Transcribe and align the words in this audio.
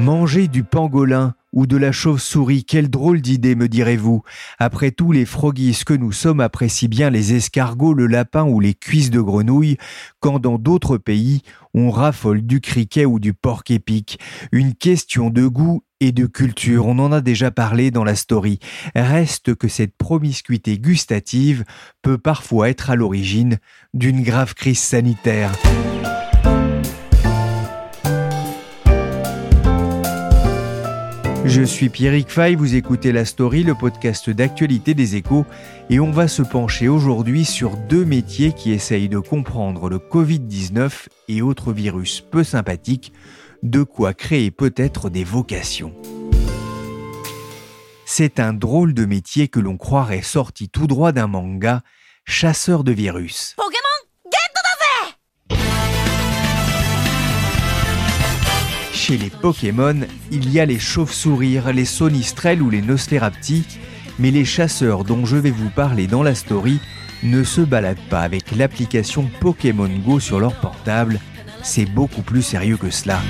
Manger 0.00 0.48
du 0.48 0.64
pangolin 0.64 1.34
ou 1.52 1.66
de 1.66 1.76
la 1.76 1.92
chauve-souris, 1.92 2.64
quelle 2.64 2.88
drôle 2.88 3.20
d'idée, 3.20 3.54
me 3.54 3.68
direz-vous. 3.68 4.22
Après 4.58 4.92
tout, 4.92 5.12
les 5.12 5.26
froggies 5.26 5.78
que 5.84 5.92
nous 5.92 6.10
sommes 6.10 6.40
apprécient 6.40 6.88
bien 6.88 7.10
les 7.10 7.34
escargots, 7.34 7.92
le 7.92 8.06
lapin 8.06 8.44
ou 8.44 8.60
les 8.60 8.72
cuisses 8.72 9.10
de 9.10 9.20
grenouille, 9.20 9.76
quand 10.18 10.38
dans 10.38 10.56
d'autres 10.56 10.96
pays, 10.96 11.42
on 11.74 11.90
raffole 11.90 12.40
du 12.40 12.62
criquet 12.62 13.04
ou 13.04 13.18
du 13.18 13.34
porc 13.34 13.64
épic. 13.68 14.18
Une 14.52 14.72
question 14.72 15.28
de 15.28 15.46
goût 15.46 15.82
et 16.00 16.12
de 16.12 16.24
culture, 16.24 16.86
on 16.86 16.98
en 16.98 17.12
a 17.12 17.20
déjà 17.20 17.50
parlé 17.50 17.90
dans 17.90 18.04
la 18.04 18.14
story. 18.14 18.58
Reste 18.94 19.54
que 19.54 19.68
cette 19.68 19.94
promiscuité 19.98 20.78
gustative 20.78 21.64
peut 22.00 22.16
parfois 22.16 22.70
être 22.70 22.88
à 22.88 22.96
l'origine 22.96 23.58
d'une 23.92 24.22
grave 24.22 24.54
crise 24.54 24.78
sanitaire. 24.78 25.52
Je 31.50 31.62
suis 31.62 31.88
Pierrick 31.88 32.30
Fay, 32.30 32.54
vous 32.54 32.76
écoutez 32.76 33.10
La 33.10 33.24
Story, 33.24 33.64
le 33.64 33.74
podcast 33.74 34.30
d'actualité 34.30 34.94
des 34.94 35.16
échos, 35.16 35.44
et 35.90 35.98
on 35.98 36.12
va 36.12 36.28
se 36.28 36.42
pencher 36.42 36.86
aujourd'hui 36.86 37.44
sur 37.44 37.76
deux 37.76 38.04
métiers 38.04 38.52
qui 38.52 38.70
essayent 38.70 39.08
de 39.08 39.18
comprendre 39.18 39.88
le 39.88 39.98
Covid-19 39.98 41.08
et 41.26 41.42
autres 41.42 41.72
virus 41.72 42.20
peu 42.20 42.44
sympathiques, 42.44 43.12
de 43.64 43.82
quoi 43.82 44.14
créer 44.14 44.52
peut-être 44.52 45.10
des 45.10 45.24
vocations. 45.24 45.92
C'est 48.06 48.38
un 48.38 48.52
drôle 48.52 48.94
de 48.94 49.04
métier 49.04 49.48
que 49.48 49.58
l'on 49.58 49.76
croirait 49.76 50.22
sorti 50.22 50.68
tout 50.68 50.86
droit 50.86 51.10
d'un 51.10 51.26
manga, 51.26 51.82
chasseur 52.26 52.84
de 52.84 52.92
virus. 52.92 53.56
Chez 59.00 59.16
les 59.16 59.30
Pokémon, 59.30 59.98
il 60.30 60.52
y 60.52 60.60
a 60.60 60.66
les 60.66 60.78
chauves-sourires, 60.78 61.72
les 61.72 61.86
sonistrelles 61.86 62.60
ou 62.60 62.68
les 62.68 62.82
nosferapti, 62.82 63.64
mais 64.18 64.30
les 64.30 64.44
chasseurs 64.44 65.04
dont 65.04 65.24
je 65.24 65.36
vais 65.36 65.50
vous 65.50 65.70
parler 65.70 66.06
dans 66.06 66.22
la 66.22 66.34
story 66.34 66.80
ne 67.22 67.42
se 67.42 67.62
baladent 67.62 68.08
pas 68.10 68.20
avec 68.20 68.54
l'application 68.54 69.30
Pokémon 69.40 69.88
Go 70.04 70.20
sur 70.20 70.38
leur 70.38 70.54
portable, 70.60 71.18
c'est 71.62 71.86
beaucoup 71.86 72.20
plus 72.20 72.42
sérieux 72.42 72.76
que 72.76 72.90
cela. 72.90 73.20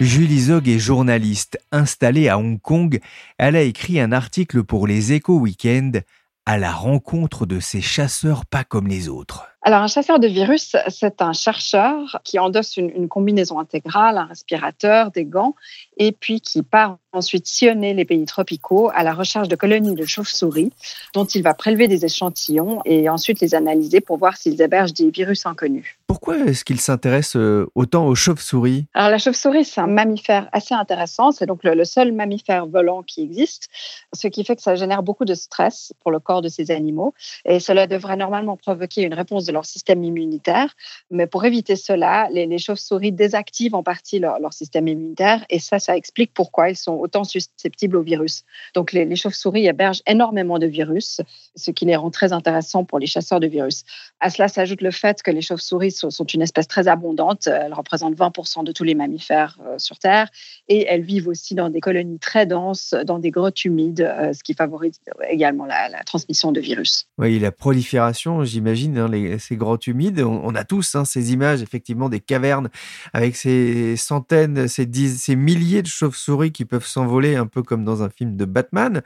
Julie 0.00 0.40
Zog 0.40 0.68
est 0.68 0.80
journaliste 0.80 1.60
installée 1.70 2.28
à 2.28 2.36
Hong 2.36 2.60
Kong. 2.60 2.98
Elle 3.38 3.54
a 3.54 3.62
écrit 3.62 4.00
un 4.00 4.10
article 4.10 4.64
pour 4.64 4.88
les 4.88 5.12
Echo 5.12 5.38
Weekend 5.38 6.02
à 6.46 6.58
la 6.58 6.72
rencontre 6.72 7.46
de 7.46 7.60
ces 7.60 7.80
chasseurs 7.80 8.44
pas 8.44 8.64
comme 8.64 8.88
les 8.88 9.08
autres. 9.08 9.44
Alors, 9.68 9.82
un 9.82 9.86
chasseur 9.86 10.18
de 10.18 10.26
virus, 10.26 10.76
c'est 10.88 11.20
un 11.20 11.34
chercheur 11.34 12.22
qui 12.24 12.38
endosse 12.38 12.78
une, 12.78 13.06
combinaison 13.06 13.58
intégrale, 13.58 14.16
un 14.16 14.24
respirateur, 14.24 15.10
des 15.10 15.26
gants, 15.26 15.54
et 15.98 16.12
puis 16.12 16.40
qui 16.40 16.62
part 16.62 16.96
ensuite 17.12 17.46
sillonner 17.46 17.92
les 17.92 18.06
pays 18.06 18.24
tropicaux 18.24 18.90
à 18.94 19.02
la 19.02 19.12
recherche 19.12 19.48
de 19.48 19.56
colonies 19.56 19.94
de 19.94 20.06
chauves-souris, 20.06 20.72
dont 21.12 21.26
il 21.26 21.42
va 21.42 21.52
prélever 21.52 21.86
des 21.86 22.06
échantillons 22.06 22.80
et 22.86 23.10
ensuite 23.10 23.40
les 23.40 23.54
analyser 23.54 24.00
pour 24.00 24.16
voir 24.16 24.38
s'ils 24.38 24.60
hébergent 24.62 24.94
des 24.94 25.10
virus 25.10 25.44
inconnus. 25.44 25.98
Pourquoi 26.06 26.38
est-ce 26.38 26.64
qu'il 26.64 26.80
s'intéresse 26.80 27.36
euh, 27.36 27.66
autant 27.74 28.06
aux 28.06 28.14
chauves-souris? 28.14 28.86
Alors, 28.94 29.10
la 29.10 29.18
chauve-souris, 29.18 29.66
c'est 29.66 29.82
un 29.82 29.86
mammifère 29.86 30.48
assez 30.52 30.74
intéressant. 30.74 31.30
C'est 31.30 31.46
donc 31.46 31.64
le, 31.64 31.84
seul 31.84 32.12
mammifère 32.12 32.66
volant 32.66 33.02
qui 33.02 33.22
existe, 33.22 33.68
ce 34.14 34.28
qui 34.28 34.44
fait 34.44 34.56
que 34.56 34.62
ça 34.62 34.76
génère 34.76 35.02
beaucoup 35.02 35.26
de 35.26 35.34
stress 35.34 35.92
pour 36.00 36.10
le 36.10 36.20
corps 36.20 36.40
de 36.40 36.48
ces 36.48 36.70
animaux. 36.70 37.12
Et 37.44 37.60
cela 37.60 37.86
devrait 37.86 38.16
normalement 38.16 38.56
provoquer 38.56 39.02
une 39.02 39.14
réponse 39.14 39.44
de 39.44 39.52
leur 39.58 39.66
système 39.66 40.04
immunitaire. 40.04 40.74
Mais 41.10 41.26
pour 41.26 41.44
éviter 41.44 41.76
cela, 41.76 42.28
les, 42.30 42.58
chauves-souris 42.58 43.12
désactivent 43.12 43.74
en 43.74 43.82
partie 43.82 44.18
leur, 44.18 44.52
système 44.52 44.88
immunitaire 44.88 45.44
et 45.50 45.58
ça, 45.58 45.78
ça 45.78 45.96
explique 45.96 46.32
pourquoi 46.32 46.70
ils 46.70 46.76
sont 46.76 46.94
autant 46.94 47.24
susceptibles 47.24 47.96
aux 47.96 48.02
virus. 48.02 48.44
Donc 48.74 48.92
les, 48.92 49.16
chauves-souris 49.16 49.66
hébergent 49.66 50.02
énormément 50.06 50.58
de 50.58 50.66
virus, 50.66 51.20
ce 51.54 51.70
qui 51.70 51.84
les 51.84 51.96
rend 51.96 52.10
très 52.10 52.32
intéressants 52.32 52.84
pour 52.84 52.98
les 52.98 53.06
chasseurs 53.06 53.40
de 53.40 53.46
virus. 53.46 53.84
À 54.20 54.30
cela 54.30 54.48
s'ajoute 54.48 54.80
le 54.80 54.90
fait 54.90 55.22
que 55.22 55.30
les 55.30 55.42
chauves-souris 55.42 55.92
sont, 55.92 56.24
une 56.24 56.42
espèce 56.42 56.68
très 56.68 56.88
abondante. 56.88 57.46
Elles 57.46 57.74
représentent 57.74 58.16
20% 58.16 58.64
de 58.64 58.72
tous 58.72 58.84
les 58.84 58.94
mammifères 58.94 59.58
euh, 59.66 59.78
sur 59.78 59.98
Terre 59.98 60.28
et 60.68 60.86
elles 60.86 61.02
vivent 61.02 61.28
aussi 61.28 61.54
dans 61.54 61.68
des 61.68 61.80
colonies 61.80 62.18
très 62.18 62.46
denses, 62.46 62.94
dans 63.04 63.18
des 63.18 63.30
grottes 63.30 63.64
humides, 63.64 64.00
euh, 64.00 64.32
ce 64.32 64.42
qui 64.42 64.54
favorise 64.54 65.00
également 65.28 65.66
la, 65.66 65.88
transmission 66.04 66.52
de 66.52 66.60
virus. 66.60 67.06
Oui, 67.18 67.38
la 67.38 67.52
prolifération, 67.52 68.44
j'imagine, 68.44 68.98
hein, 68.98 69.08
les 69.08 69.38
ces 69.48 69.56
grottes 69.56 69.86
humides. 69.86 70.20
On, 70.20 70.54
a 70.54 70.64
tous 70.64 70.94
hein, 70.94 71.04
ces 71.04 71.32
images, 71.32 71.62
effectivement, 71.62 72.08
des 72.08 72.20
cavernes 72.20 72.68
avec 73.12 73.36
ces 73.36 73.96
centaines, 73.96 74.68
ces, 74.68 74.88
ces 74.92 75.36
milliers 75.36 75.82
de 75.82 75.86
chauves-souris 75.86 76.52
qui 76.52 76.64
peuvent 76.64 76.86
s'envoler 76.86 77.36
un 77.36 77.46
peu 77.46 77.62
comme 77.62 77.84
dans 77.84 78.02
un 78.02 78.10
film 78.10 78.36
de 78.36 78.44
Batman. 78.44 79.02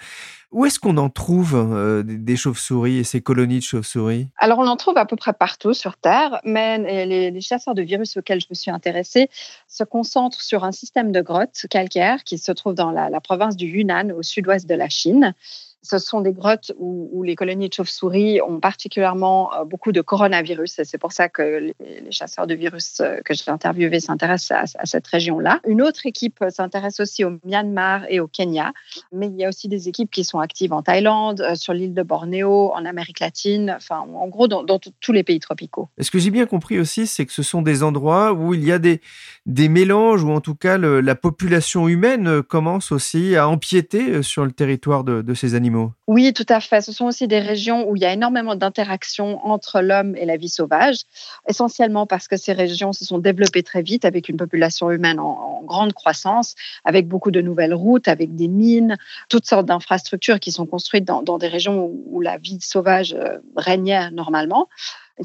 Où 0.51 0.67
est-ce 0.67 0.79
qu'on 0.79 0.99
en 0.99 1.09
trouve 1.09 1.55
euh, 1.55 2.03
des 2.05 2.37
chauves-souris 2.37 2.99
et 2.99 3.05
ces 3.05 3.23
colonies 3.23 3.61
de 3.61 3.65
chauves-souris? 3.65 4.29
Alors, 4.37 4.59
on 4.59 4.67
en 4.67 4.77
trouve 4.77 4.99
à 4.99 5.07
peu 5.07 5.17
près 5.17 5.33
partout 5.33 5.73
sur 5.73 5.97
Terre, 5.97 6.41
mais 6.45 7.07
les, 7.07 7.41
chasseurs 7.41 7.75
de 7.75 7.83
virus 7.83 8.17
auxquels 8.19 8.41
je 8.41 8.47
me 8.51 8.55
suis 8.55 8.71
intéressée 8.71 9.31
se 9.67 9.83
concentrent 9.83 10.43
sur 10.43 10.65
un 10.65 10.73
système 10.73 11.11
de 11.11 11.23
grottes 11.23 11.67
calcaires 11.71 12.23
qui 12.25 12.37
se 12.37 12.53
trouve 12.53 12.75
dans 12.75 12.91
la 12.91 13.21
province 13.21 13.57
du 13.57 13.67
Yunnan, 13.67 14.13
au 14.13 14.23
sud-ouest 14.23 14.69
de 14.69 14.75
la 14.75 14.89
Chine 14.89 15.35
ce 15.83 15.99
sont 15.99 16.21
des 16.21 16.33
grottes 16.33 16.73
où, 16.79 17.23
les 17.25 17.35
colonies 17.35 17.69
de 17.69 17.75
chauves-souris 17.75 18.41
ont 18.41 18.61
particulièrement 18.61 19.53
euh, 19.55 19.65
beaucoup 19.65 19.93
de 19.93 20.01
coronavirus. 20.01 20.79
Et 20.81 20.85
c'est 20.85 20.99
pour 20.99 21.13
ça 21.13 21.29
que 21.29 21.73
les, 21.79 22.11
chasseurs 22.11 22.47
de 22.47 22.55
virus 22.55 23.01
euh, 23.01 23.19
que 23.25 23.35
j'ai 23.35 23.51
interviewés 23.51 24.01
s'intéressent 24.01 24.75
à, 24.79 24.87
cette 24.87 25.07
région-là. 25.07 25.61
Une 25.67 25.83
autre 25.83 26.07
équipe 26.07 26.45
s'intéresse 26.51 27.01
aussi 27.01 27.25
au 27.25 27.39
Myanmar 27.45 28.05
et 28.09 28.21
au 28.21 28.27
Kenya. 28.27 28.73
Mais 29.13 29.27
il 29.27 29.37
y 29.37 29.45
a 29.45 29.49
aussi 29.49 29.69
des 29.69 29.89
équipes 29.89 30.11
qui 30.11 30.25
sont 30.25 30.39
actives 30.39 30.73
en 30.73 30.83
Thaïlande, 30.83 31.41
euh, 31.41 31.55
sur 31.55 31.73
l'île 31.73 31.95
de 31.95 32.03
Bornéo, 32.03 32.73
en 32.73 32.85
Amérique 32.85 33.21
latine, 33.21 33.75
enfin, 33.77 33.99
en 33.99 34.29
gros, 34.29 34.49
dans, 34.49 34.65
tous 35.01 35.13
les 35.13 35.23
pays 35.23 35.41
tropicaux. 35.41 35.89
Ce 36.01 36.11
que 36.11 36.19
j'ai 36.19 36.31
bien 36.31 36.47
compris 36.47 36.79
aussi, 36.79 37.07
c'est 37.07 37.27
que 37.27 37.33
ce 37.33 37.43
sont 37.43 37.63
des 37.63 37.83
endroits 37.83 38.33
où 38.33 38.55
il 38.55 38.65
y 38.65 38.73
a 38.73 38.79
des, 38.79 39.01
des 39.47 39.69
mélanges, 39.69 40.23
ou 40.23 40.31
en 40.31 40.41
tout 40.41 40.55
cas 40.55 40.79
la 40.79 41.15
population 41.15 41.89
humaine 41.89 42.43
commence 42.43 42.93
aussi 42.93 43.37
à 43.37 43.49
empiéter 43.49 44.23
sur 44.23 44.45
le 44.45 44.53
territoire 44.53 45.05
de 45.05 45.35
ces 45.35 45.55
animaux 45.55 45.72
Oui, 46.07 46.33
tout 46.33 46.47
à 46.49 46.61
fait. 46.61 46.81
Ce 46.81 46.93
sont 46.93 47.07
aussi 47.07 47.27
des 47.27 47.39
régions 47.39 47.89
où 47.89 47.97
il 47.97 48.03
y 48.03 48.05
a 48.05 48.13
énormément 48.13 48.55
d'interactions 48.55 49.45
entre 49.47 49.81
l'homme 49.81 50.17
et 50.17 50.27
la 50.27 50.37
vie 50.37 50.49
sauvage, 50.49 51.01
essentiellement 51.49 52.07
parce 52.07 52.29
que 52.29 52.37
ces 52.37 52.53
régions 52.53 52.93
se 52.93 53.05
sont 53.05 53.19
développées 53.19 53.63
très 53.63 53.83
vite 53.83 54.05
avec 54.05 54.29
une 54.29 54.37
population 54.37 54.91
humaine 54.91 55.19
en, 55.21 55.63
grande 55.65 55.93
croissance, 55.93 56.55
avec 56.85 57.07
beaucoup 57.07 57.31
de 57.31 57.41
nouvelles 57.41 57.73
routes, 57.73 58.09
avec 58.09 58.35
des 58.35 58.49
mines, 58.49 58.97
toutes 59.29 59.47
sortes 59.47 59.67
d'infrastructures 59.67 60.41
qui 60.41 60.51
sont 60.51 60.67
construites 60.67 61.05
dans, 61.05 61.39
des 61.39 61.49
régions 61.49 61.91
où, 62.07 62.21
la 62.21 62.37
vie 62.37 62.59
sauvage 62.61 63.15
euh, 63.15 63.39
régnait 63.57 64.11
normalement. 64.11 64.69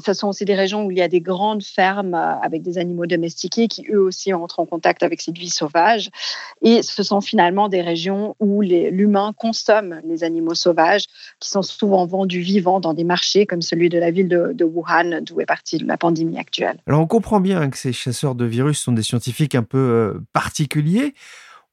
Ce 0.04 0.12
sont 0.12 0.28
aussi 0.28 0.44
des 0.44 0.54
régions 0.54 0.84
où 0.84 0.90
il 0.90 0.98
y 0.98 1.02
a 1.02 1.08
des 1.08 1.20
grandes 1.20 1.62
fermes 1.62 2.14
euh, 2.14 2.34
avec 2.40 2.62
des 2.62 2.78
animaux 2.78 3.06
domestiqués 3.06 3.68
qui 3.68 3.86
eux 3.90 4.00
aussi 4.00 4.32
entrent 4.32 4.60
en 4.60 4.66
contact 4.66 5.02
avec 5.02 5.20
cette 5.20 5.38
vie 5.38 5.50
sauvage. 5.50 6.10
Et 6.62 6.82
ce 6.82 7.02
sont 7.02 7.20
finalement 7.20 7.68
des 7.68 7.82
régions 7.82 8.36
où 8.40 8.62
l'humain 8.62 9.32
consomme 9.36 10.00
les 10.04 10.24
animaux 10.24 10.54
sauvages 10.54 11.06
qui 11.40 11.48
sont 11.48 11.62
souvent 11.62 12.06
vendus 12.06 12.40
vivants 12.40 12.80
dans 12.80 12.94
des 12.94 13.04
marchés 13.04 13.46
comme 13.46 13.62
celui 13.62 13.88
de 13.88 13.98
la 13.98 14.10
ville 14.10 14.28
de, 14.28 14.52
de 14.52 14.64
Wuhan 14.64 15.20
d'où 15.22 15.40
est 15.40 15.46
partie 15.46 15.78
la 15.78 15.96
pandémie 15.96 16.38
actuelle. 16.38 16.78
Alors 16.86 17.00
on 17.00 17.06
comprend 17.06 17.40
bien 17.40 17.68
que 17.70 17.76
ces 17.76 17.92
chasseurs 17.92 18.34
de 18.34 18.44
virus 18.44 18.78
sont 18.80 18.92
des 18.92 19.02
scientifiques 19.02 19.54
un 19.54 19.62
peu 19.62 19.78
euh, 19.78 20.20
particuliers. 20.32 21.14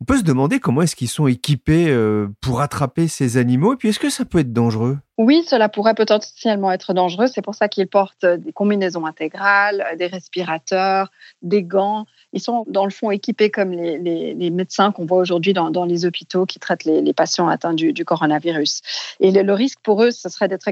On 0.02 0.06
peut 0.06 0.18
se 0.18 0.24
demander 0.24 0.60
comment 0.60 0.82
est-ce 0.82 0.96
qu'ils 0.96 1.10
sont 1.10 1.28
équipés 1.28 1.88
euh, 1.90 2.28
pour 2.42 2.60
attraper 2.60 3.08
ces 3.08 3.38
animaux 3.38 3.74
et 3.74 3.78
puis 3.78 3.90
est-ce 3.90 4.00
que 4.00 4.10
ça 4.10 4.26
peut 4.26 4.40
être 4.40 4.52
dangereux? 4.52 4.98
Oui, 5.18 5.46
cela 5.48 5.70
pourrait 5.70 5.96
potentiellement 5.96 6.74
être 6.74 6.94
dangereux. 6.94 7.28
C'est 7.28 7.42
pour 7.42 7.56
ça 7.56 7.70
qu'ils 7.70 7.88
portent 7.88 8.26
des 8.26 8.52
combinaisons 8.52 9.06
intégrales, 9.06 9.86
des 9.98 10.08
respirateurs, 10.08 11.10
des 11.42 11.64
gants. 11.64 12.06
Ils 12.34 12.42
sont 12.42 12.66
dans 12.68 12.84
le 12.84 12.92
fond 12.92 13.12
équipés 13.12 13.50
comme 13.50 13.72
les, 13.72 14.52
médecins 14.52 14.92
qu'on 14.92 15.06
voit 15.06 15.20
aujourd'hui 15.20 15.54
dans, 15.54 15.86
les 15.86 16.06
hôpitaux 16.06 16.46
qui 16.46 16.60
traitent 16.60 16.84
les, 16.84 17.14
patients 17.14 17.48
atteints 17.48 17.74
du, 17.74 17.94
coronavirus. 18.04 18.82
Et 19.22 19.32
le, 19.32 19.54
risque 19.54 19.80
pour 19.82 20.04
eux, 20.04 20.12
ce 20.12 20.28
serait 20.28 20.50
d'être 20.50 20.68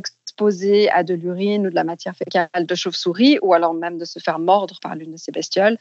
à 0.91 1.03
de 1.03 1.13
l'urine 1.13 1.67
ou 1.67 1.69
de 1.69 1.75
la 1.75 1.83
matière 1.83 2.15
fécale 2.15 2.65
de 2.65 2.75
chauve-souris 2.75 3.39
ou 3.41 3.53
alors 3.53 3.73
même 3.73 3.97
de 3.97 4.05
se 4.05 4.19
faire 4.19 4.39
mordre 4.39 4.79
par 4.81 4.95
l'une 4.95 5.11
de 5.11 5.17
ces 5.17 5.31
bestioles. 5.31 5.77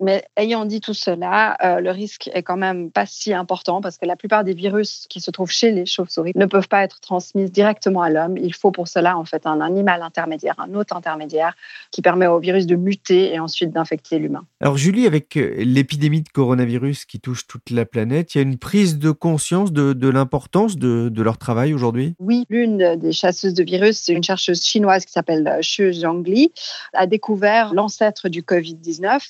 Mais 0.00 0.24
ayant 0.36 0.64
dit 0.64 0.80
tout 0.80 0.94
cela, 0.94 1.56
euh, 1.64 1.80
le 1.80 1.90
risque 1.90 2.30
est 2.32 2.42
quand 2.42 2.56
même 2.56 2.90
pas 2.90 3.06
si 3.06 3.32
important 3.32 3.80
parce 3.80 3.98
que 3.98 4.06
la 4.06 4.16
plupart 4.16 4.44
des 4.44 4.54
virus 4.54 5.06
qui 5.08 5.20
se 5.20 5.30
trouvent 5.30 5.50
chez 5.50 5.70
les 5.70 5.86
chauves-souris 5.86 6.32
ne 6.34 6.46
peuvent 6.46 6.68
pas 6.68 6.82
être 6.82 7.00
transmis 7.00 7.50
directement 7.50 8.02
à 8.02 8.10
l'homme. 8.10 8.36
Il 8.36 8.54
faut 8.54 8.70
pour 8.70 8.88
cela 8.88 9.16
en 9.18 9.24
fait 9.24 9.46
un 9.46 9.60
animal 9.60 10.02
intermédiaire, 10.02 10.54
un 10.58 10.74
hôte 10.74 10.92
intermédiaire 10.92 11.54
qui 11.90 12.02
permet 12.02 12.26
au 12.26 12.38
virus 12.38 12.66
de 12.66 12.76
muter 12.76 13.34
et 13.34 13.38
ensuite 13.38 13.70
d'infecter 13.70 14.18
l'humain. 14.18 14.44
Alors 14.60 14.76
Julie, 14.76 15.06
avec 15.06 15.36
euh, 15.36 15.54
l'épidémie 15.58 16.22
de 16.22 16.28
coronavirus 16.28 17.04
qui 17.04 17.20
touche 17.20 17.46
toute 17.46 17.70
la 17.70 17.84
planète, 17.84 18.34
il 18.34 18.38
y 18.38 18.40
a 18.40 18.42
une 18.42 18.58
prise 18.58 18.98
de 18.98 19.10
conscience 19.10 19.72
de, 19.72 20.08
l'importance 20.08 20.76
de, 20.76 21.08
de, 21.08 21.22
leur 21.22 21.38
travail 21.38 21.74
aujourd'hui? 21.74 22.14
Oui, 22.18 22.44
l'une 22.48 22.96
des 22.96 23.12
chasseuses 23.12 23.54
de 23.54 23.62
virus, 23.62 23.93
une 24.08 24.22
chercheuse 24.22 24.62
chinoise 24.62 25.04
qui 25.04 25.12
s'appelle 25.12 25.46
euh, 25.46 25.60
Xu 25.60 25.92
Zhongli, 25.92 26.52
a 26.92 27.06
découvert 27.06 27.74
l'ancêtre 27.74 28.28
du 28.28 28.42
Covid-19 28.42 29.20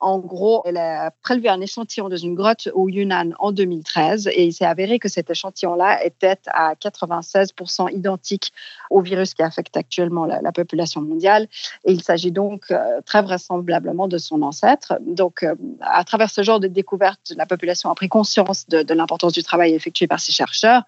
en 0.00 0.18
gros, 0.18 0.62
elle 0.64 0.78
a 0.78 1.10
prélevé 1.22 1.50
un 1.50 1.60
échantillon 1.60 2.08
dans 2.08 2.16
une 2.16 2.34
grotte 2.34 2.68
au 2.72 2.88
Yunnan 2.88 3.32
en 3.38 3.52
2013 3.52 4.28
et 4.28 4.46
il 4.46 4.52
s'est 4.52 4.64
avéré 4.64 4.98
que 4.98 5.08
cet 5.08 5.30
échantillon-là 5.30 6.02
était 6.04 6.38
à 6.46 6.74
96% 6.74 7.94
identique 7.94 8.52
au 8.88 9.02
virus 9.02 9.34
qui 9.34 9.42
affecte 9.42 9.76
actuellement 9.76 10.24
la, 10.24 10.52
population 10.52 11.02
mondiale. 11.02 11.46
Et 11.84 11.92
il 11.92 12.02
s'agit 12.02 12.32
donc 12.32 12.70
euh, 12.70 13.00
très 13.04 13.22
vraisemblablement 13.22 14.08
de 14.08 14.18
son 14.18 14.42
ancêtre. 14.42 14.94
Donc, 15.06 15.42
euh, 15.42 15.54
à 15.80 16.02
travers 16.04 16.30
ce 16.30 16.42
genre 16.42 16.60
de 16.60 16.66
découverte, 16.66 17.32
la 17.36 17.46
population 17.46 17.90
a 17.90 17.94
pris 17.94 18.08
conscience 18.08 18.66
de 18.68 18.94
l'importance 18.94 19.34
du 19.34 19.42
travail 19.42 19.74
effectué 19.74 20.06
par 20.06 20.18
ces 20.18 20.32
chercheurs 20.32 20.82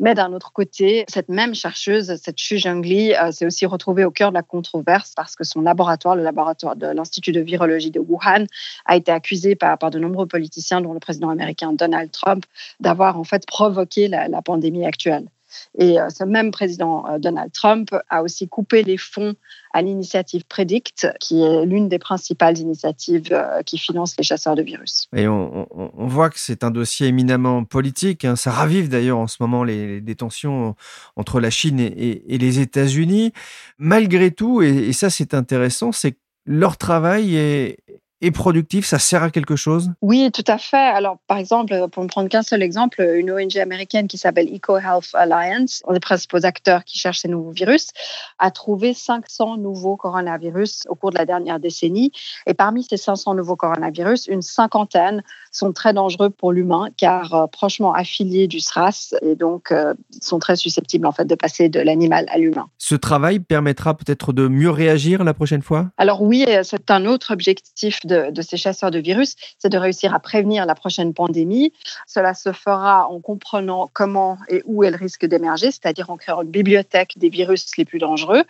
mais 0.00 0.14
d'un 0.14 0.32
autre 0.32 0.52
côté, 0.52 1.04
cette 1.08 1.28
même 1.28 1.54
chercheuse, 1.54 2.16
cette 2.16 2.36
Xu 2.36 2.58
Zhengli, 2.58 3.14
euh, 3.14 3.32
s'est 3.32 3.46
aussi 3.46 3.66
retrouvée 3.66 4.04
au 4.04 4.10
cœur 4.10 4.30
de 4.30 4.34
la 4.34 4.42
controverse 4.42 5.12
parce 5.16 5.36
que 5.36 5.44
son 5.44 5.60
laboratoire, 5.60 6.16
le 6.16 6.22
laboratoire 6.22 6.76
de 6.76 6.86
l'Institut 6.86 7.32
de 7.32 7.40
virologie 7.40 7.90
de 7.90 8.00
Wuhan, 8.00 8.46
a 8.84 8.96
été 8.96 9.12
accusé 9.12 9.54
par, 9.54 9.78
de 9.78 9.98
nombreux 9.98 10.26
politiciens, 10.26 10.80
dont 10.80 10.92
le 10.92 11.00
président 11.00 11.30
américain 11.30 11.72
Donald 11.72 12.10
Trump, 12.10 12.44
d'avoir 12.80 13.18
en 13.18 13.24
fait 13.24 13.46
provoqué 13.46 14.08
la 14.08 14.42
pandémie 14.42 14.86
actuelle. 14.86 15.26
Et 15.78 16.00
euh, 16.00 16.08
ce 16.10 16.24
même 16.24 16.50
président 16.50 17.06
euh, 17.06 17.18
Donald 17.18 17.52
Trump 17.52 17.90
a 18.08 18.22
aussi 18.22 18.48
coupé 18.48 18.82
les 18.82 18.96
fonds 18.96 19.34
à 19.72 19.82
l'initiative 19.82 20.44
Predict, 20.48 21.08
qui 21.20 21.42
est 21.42 21.66
l'une 21.66 21.88
des 21.88 21.98
principales 21.98 22.58
initiatives 22.58 23.28
euh, 23.32 23.62
qui 23.62 23.78
finance 23.78 24.14
les 24.16 24.24
chasseurs 24.24 24.54
de 24.54 24.62
virus. 24.62 25.08
Et 25.14 25.28
on, 25.28 25.66
voit 25.98 26.30
que 26.30 26.38
c'est 26.38 26.64
un 26.64 26.70
dossier 26.70 27.08
éminemment 27.08 27.64
politique. 27.64 28.24
Hein. 28.24 28.36
Ça 28.36 28.50
ravive 28.50 28.88
d'ailleurs 28.88 29.18
en 29.18 29.26
ce 29.26 29.36
moment 29.40 29.64
les, 29.64 30.02
tensions 30.16 30.74
entre 31.16 31.40
la 31.40 31.50
Chine 31.50 31.78
et, 31.78 32.22
les 32.26 32.60
États-Unis. 32.60 33.32
Malgré 33.78 34.30
tout, 34.30 34.62
et 34.62 34.92
ça 34.92 35.10
c'est 35.10 35.34
intéressant, 35.34 35.92
c'est 35.92 36.12
que 36.12 36.18
leur 36.46 36.78
travail 36.78 37.36
est, 37.36 37.78
et 38.20 38.30
productif, 38.30 38.86
ça 38.86 38.98
sert 38.98 39.22
à 39.22 39.30
quelque 39.30 39.56
chose? 39.56 39.90
Oui, 40.00 40.30
tout 40.32 40.44
à 40.46 40.58
fait. 40.58 40.76
Alors, 40.76 41.18
par 41.26 41.38
exemple, 41.38 41.88
pour 41.90 42.02
ne 42.02 42.08
prendre 42.08 42.28
qu'un 42.28 42.42
seul 42.42 42.62
exemple, 42.62 43.06
une 43.16 43.30
ONG 43.30 43.58
américaine 43.58 44.08
qui 44.08 44.18
s'appelle 44.18 44.48
EcoHealth 44.54 45.14
Alliance, 45.14 45.82
un 45.86 45.92
des 45.92 46.00
principaux 46.00 46.44
acteurs 46.44 46.84
qui 46.84 46.98
cherchent 46.98 47.20
ces 47.20 47.28
nouveaux 47.28 47.50
virus, 47.50 47.88
a 48.38 48.50
trouvé 48.50 48.94
500 48.94 49.58
nouveaux 49.58 49.96
coronavirus 49.96 50.84
au 50.88 50.94
cours 50.94 51.10
de 51.10 51.18
la 51.18 51.26
dernière 51.26 51.60
décennie. 51.60 52.12
Et 52.46 52.54
parmi 52.54 52.84
ces 52.84 52.96
500 52.96 53.34
nouveaux 53.34 53.56
coronavirus, 53.56 54.28
une 54.28 54.42
cinquantaine 54.42 55.22
sont 55.52 55.72
très 55.72 55.92
dangereux 55.92 56.30
pour 56.30 56.52
l'humain 56.52 56.88
car 56.96 57.34
euh, 57.34 57.46
prochement 57.46 57.92
affiliés 57.92 58.46
du 58.46 58.60
SRAS 58.60 59.14
et 59.22 59.34
donc 59.34 59.72
euh, 59.72 59.94
sont 60.20 60.38
très 60.38 60.56
susceptibles 60.56 61.06
en 61.06 61.12
fait 61.12 61.24
de 61.24 61.34
passer 61.34 61.68
de 61.68 61.80
l'animal 61.80 62.26
à 62.28 62.38
l'humain. 62.38 62.68
Ce 62.78 62.94
travail 62.94 63.40
permettra 63.40 63.96
peut-être 63.96 64.32
de 64.32 64.48
mieux 64.48 64.70
réagir 64.70 65.24
la 65.24 65.34
prochaine 65.34 65.62
fois? 65.62 65.90
Alors 65.96 66.22
oui, 66.22 66.44
euh, 66.48 66.62
c'est 66.62 66.90
un 66.90 67.06
autre 67.06 67.32
objectif 67.32 68.04
de, 68.06 68.42
ces 68.42 68.56
chasseurs 68.56 68.90
de 68.90 68.98
virus, 68.98 69.36
c'est 69.58 69.68
de 69.68 69.78
réussir 69.78 70.14
à 70.14 70.20
prévenir 70.20 70.66
la 70.66 70.74
prochaine 70.74 71.12
pandémie. 71.12 71.72
Cela 72.06 72.34
se 72.34 72.52
fera 72.52 73.08
en 73.08 73.20
comprenant 73.20 73.90
comment 73.92 74.38
et 74.48 74.62
où 74.64 74.84
elle 74.84 74.96
risque 74.96 75.26
d'émerger, 75.26 75.70
c'est-à-dire 75.70 76.10
en 76.10 76.16
créant 76.16 76.42
une 76.42 76.50
bibliothèque 76.50 77.14
des 77.16 77.28
virus 77.28 77.76
les 77.76 77.84
plus 77.84 77.98
dangereux 77.98 78.44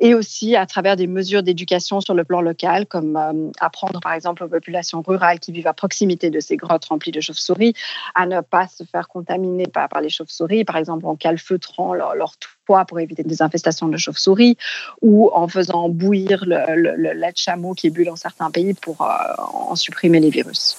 et 0.00 0.14
aussi 0.14 0.56
à 0.56 0.66
travers 0.66 0.96
des 0.96 1.06
mesures 1.06 1.42
d'éducation 1.42 2.00
sur 2.00 2.14
le 2.14 2.24
plan 2.24 2.40
local 2.40 2.86
comme 2.86 3.52
apprendre 3.60 4.00
par 4.00 4.12
exemple 4.12 4.44
aux 4.44 4.48
populations 4.48 5.02
rurales 5.02 5.40
qui 5.40 5.52
vivent 5.52 5.66
à 5.66 5.74
proximité 5.74 6.30
de 6.30 6.40
ces 6.40 6.56
grottes 6.56 6.86
remplies 6.86 7.12
de 7.12 7.20
chauves-souris, 7.20 7.74
à 8.14 8.26
ne 8.26 8.40
pas 8.40 8.66
se 8.68 8.84
faire 8.84 9.08
contaminer 9.08 9.66
par, 9.66 9.88
les 10.00 10.08
chauves-souris, 10.08 10.64
par 10.64 10.76
exemple 10.76 11.06
en 11.06 11.16
calfeutrant 11.16 11.94
leur, 11.94 12.14
leur 12.14 12.36
pour 12.66 13.00
éviter 13.00 13.22
des 13.22 13.42
infestations 13.42 13.88
de 13.88 13.96
chauves-souris, 13.96 14.56
ou 15.00 15.30
en 15.32 15.48
faisant 15.48 15.88
bouillir 15.88 16.44
le, 16.46 17.12
lait 17.12 17.32
de 17.32 17.36
chameau 17.36 17.74
qui 17.74 17.88
est 17.88 17.90
bu 17.90 18.04
dans 18.04 18.16
certains 18.16 18.50
pays 18.50 18.74
pour 18.74 19.02
euh, 19.02 19.06
en 19.38 19.76
supprimer 19.76 20.20
les 20.20 20.30
virus. 20.30 20.76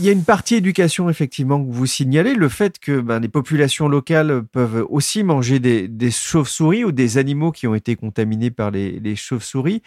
Il 0.00 0.04
y 0.04 0.10
a 0.10 0.12
une 0.12 0.22
partie 0.22 0.54
éducation, 0.54 1.10
effectivement, 1.10 1.58
que 1.60 1.72
vous 1.72 1.86
signalez, 1.86 2.34
le 2.34 2.48
fait 2.48 2.78
que 2.78 3.00
ben, 3.00 3.18
les 3.18 3.26
populations 3.26 3.88
locales 3.88 4.44
peuvent 4.44 4.86
aussi 4.90 5.24
manger 5.24 5.58
des, 5.58 6.10
chauves-souris 6.12 6.84
ou 6.84 6.92
des 6.92 7.18
animaux 7.18 7.50
qui 7.50 7.66
ont 7.66 7.74
été 7.74 7.96
contaminés 7.96 8.52
par 8.52 8.70
les, 8.70 9.16
chauves-souris. 9.16 9.82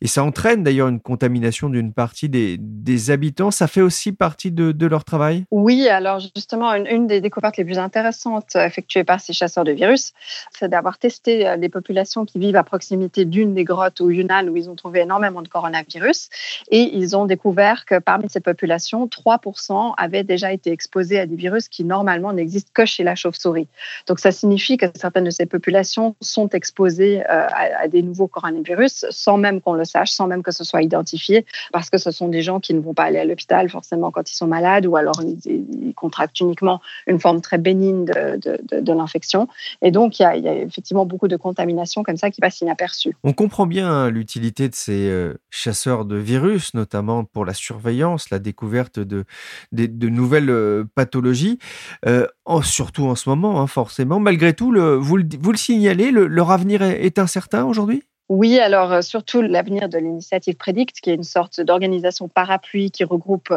Et 0.00 0.08
ça 0.08 0.24
entraîne 0.24 0.64
d'ailleurs 0.64 0.88
une 0.88 0.98
contamination 0.98 1.68
d'une 1.68 1.92
partie 1.92 2.28
des, 2.28 3.10
habitants. 3.10 3.52
Ça 3.52 3.68
fait 3.68 3.82
aussi 3.82 4.10
partie 4.10 4.50
de, 4.50 4.86
leur 4.86 5.04
travail? 5.04 5.44
Oui, 5.52 5.86
alors 5.88 6.18
justement, 6.18 6.72
une, 6.74 7.06
des 7.06 7.20
découvertes 7.20 7.56
les 7.56 7.64
plus 7.64 7.78
intéressantes 7.78 8.56
effectuées 8.56 9.04
par 9.04 9.20
ces 9.20 9.32
chasseurs 9.32 9.62
de 9.62 9.70
virus, 9.70 10.12
c'est 10.50 10.68
d'avoir 10.68 10.98
testé 10.98 11.46
euh, 11.46 11.54
les 11.54 11.68
populations 11.68 12.24
qui 12.24 12.40
vivent 12.40 12.56
à 12.56 12.64
proximité 12.64 13.24
d'une 13.24 13.54
des 13.54 13.62
grottes 13.62 14.00
au 14.00 14.10
Yunnan 14.10 14.48
où 14.48 14.56
ils 14.56 14.68
ont 14.68 14.74
trouvé 14.74 15.02
énormément 15.02 15.42
de 15.42 15.48
coronavirus. 15.48 16.30
Et 16.72 16.96
ils 16.96 17.16
ont 17.16 17.26
découvert 17.26 17.84
que 17.84 18.00
parmi 18.00 18.28
cette 18.28 18.44
population, 18.44 19.06
3% 19.06 19.51
avaient 19.96 20.24
déjà 20.24 20.52
été 20.52 20.70
exposés 20.70 21.18
à 21.18 21.26
des 21.26 21.36
virus 21.36 21.68
qui 21.68 21.84
normalement 21.84 22.32
n'existent 22.32 22.70
que 22.74 22.84
chez 22.84 23.02
la 23.02 23.14
chauve-souris. 23.14 23.68
Donc 24.06 24.18
ça 24.18 24.32
signifie 24.32 24.76
que 24.76 24.86
certaines 24.94 25.24
de 25.24 25.30
ces 25.30 25.46
populations 25.46 26.14
sont 26.20 26.48
exposées 26.50 27.22
euh, 27.28 27.46
à, 27.50 27.88
des 27.88 28.02
nouveaux 28.02 28.28
coronavirus 28.28 29.06
sans 29.10 29.38
même 29.38 29.60
qu'on 29.60 29.74
le 29.74 29.84
sache, 29.84 30.10
sans 30.10 30.26
même 30.26 30.42
que 30.42 30.50
ce 30.50 30.64
soit 30.64 30.82
identifié, 30.82 31.46
parce 31.72 31.90
que 31.90 31.98
ce 31.98 32.10
sont 32.10 32.28
des 32.28 32.42
gens 32.42 32.60
qui 32.60 32.74
ne 32.74 32.80
vont 32.80 32.94
pas 32.94 33.04
aller 33.04 33.18
à 33.18 33.24
l'hôpital 33.24 33.68
forcément 33.68 34.10
quand 34.10 34.30
ils 34.30 34.34
sont 34.34 34.46
malades 34.46 34.86
ou 34.86 34.96
alors 34.96 35.20
ils, 35.22 35.92
contractent 35.94 36.40
uniquement 36.40 36.80
une 37.06 37.20
forme 37.20 37.40
très 37.40 37.58
bénigne 37.58 38.04
de, 38.04 38.92
l'infection. 38.92 39.48
Et 39.82 39.90
donc 39.90 40.18
il 40.18 40.22
y, 40.22 40.26
a, 40.26 40.54
effectivement 40.54 41.06
beaucoup 41.06 41.28
de 41.28 41.36
contamination 41.36 42.02
comme 42.02 42.16
ça 42.16 42.30
qui 42.30 42.40
passe 42.40 42.60
inaperçue. 42.60 43.14
On 43.22 43.32
comprend 43.32 43.66
bien 43.66 44.10
l'utilité 44.10 44.68
de 44.68 44.74
ces 44.74 45.08
euh, 45.08 45.34
chasseurs 45.50 46.04
de 46.04 46.16
virus, 46.16 46.74
notamment 46.74 47.24
pour 47.24 47.44
la 47.44 47.54
surveillance, 47.54 48.30
la 48.30 48.38
découverte 48.38 48.98
de, 48.98 49.24
de 49.72 50.08
nouvelles 50.08 50.50
euh, 50.50 50.84
pathologies, 50.94 51.58
euh, 52.06 52.26
surtout 52.62 53.04
en 53.04 53.14
ce 53.14 53.28
moment, 53.28 53.60
hein, 53.60 53.66
forcément. 53.66 54.20
Malgré 54.20 54.52
tout, 54.54 54.72
le, 54.72 54.94
vous, 54.96 55.16
le, 55.16 55.24
le 55.24 55.56
signalez, 55.56 56.10
leur 56.10 56.50
avenir 56.50 56.82
est, 56.82 57.18
incertain 57.18 57.64
aujourd'hui? 57.64 58.02
Oui, 58.28 58.58
alors 58.58 58.92
euh, 58.92 59.00
surtout 59.02 59.42
l'avenir 59.42 59.88
de 59.88 59.98
l'initiative 59.98 60.54
Predict, 60.54 61.00
qui 61.00 61.10
est 61.10 61.14
une 61.14 61.22
sorte 61.22 61.60
d'organisation 61.60 62.28
parapluie 62.28 62.90
qui 62.90 63.04
regroupe 63.04 63.52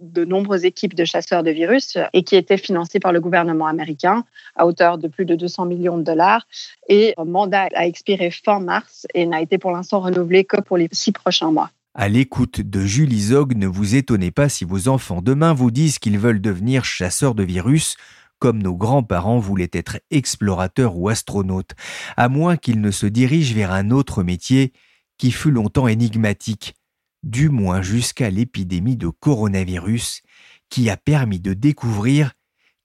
de 0.00 0.24
nombreuses 0.24 0.64
équipes 0.64 0.94
de 0.94 1.04
chasseurs 1.04 1.42
de 1.42 1.50
virus 1.50 1.98
et 2.12 2.22
qui 2.22 2.36
était 2.36 2.56
financée 2.56 3.00
par 3.00 3.12
le 3.12 3.20
gouvernement 3.20 3.66
américain 3.66 4.24
à 4.54 4.66
hauteur 4.66 4.98
de 4.98 5.08
plus 5.08 5.24
de 5.24 5.34
200 5.34 5.66
millions 5.66 5.98
de 5.98 6.02
dollars. 6.02 6.46
Et 6.88 7.14
un 7.16 7.24
mandat 7.24 7.68
a 7.74 7.86
expiré 7.86 8.30
fin 8.30 8.60
mars 8.60 9.06
et 9.14 9.26
n'a 9.26 9.40
été 9.40 9.58
pour 9.58 9.72
l'instant 9.72 10.00
renouvelé 10.00 10.44
que 10.44 10.60
pour 10.60 10.76
les 10.76 10.88
six 10.92 11.12
prochains 11.12 11.50
mois. 11.50 11.70
À 11.94 12.08
l'écoute 12.08 12.62
de 12.62 12.86
Julie 12.86 13.20
Zog, 13.20 13.54
ne 13.54 13.66
vous 13.66 13.96
étonnez 13.96 14.30
pas 14.30 14.48
si 14.48 14.64
vos 14.64 14.88
enfants 14.88 15.20
demain 15.20 15.52
vous 15.52 15.70
disent 15.70 15.98
qu'ils 15.98 16.18
veulent 16.18 16.40
devenir 16.40 16.86
chasseurs 16.86 17.34
de 17.34 17.42
virus 17.42 17.96
comme 18.38 18.62
nos 18.62 18.74
grands-parents 18.74 19.38
voulaient 19.38 19.70
être 19.74 20.00
explorateurs 20.10 20.96
ou 20.96 21.10
astronautes, 21.10 21.72
à 22.16 22.30
moins 22.30 22.56
qu'ils 22.56 22.80
ne 22.80 22.90
se 22.90 23.04
dirigent 23.04 23.54
vers 23.54 23.72
un 23.72 23.90
autre 23.90 24.22
métier 24.22 24.72
qui 25.18 25.30
fut 25.30 25.50
longtemps 25.50 25.86
énigmatique, 25.86 26.74
du 27.22 27.50
moins 27.50 27.82
jusqu'à 27.82 28.30
l'épidémie 28.30 28.96
de 28.96 29.08
coronavirus, 29.08 30.22
qui 30.70 30.88
a 30.88 30.96
permis 30.96 31.40
de 31.40 31.52
découvrir 31.52 32.32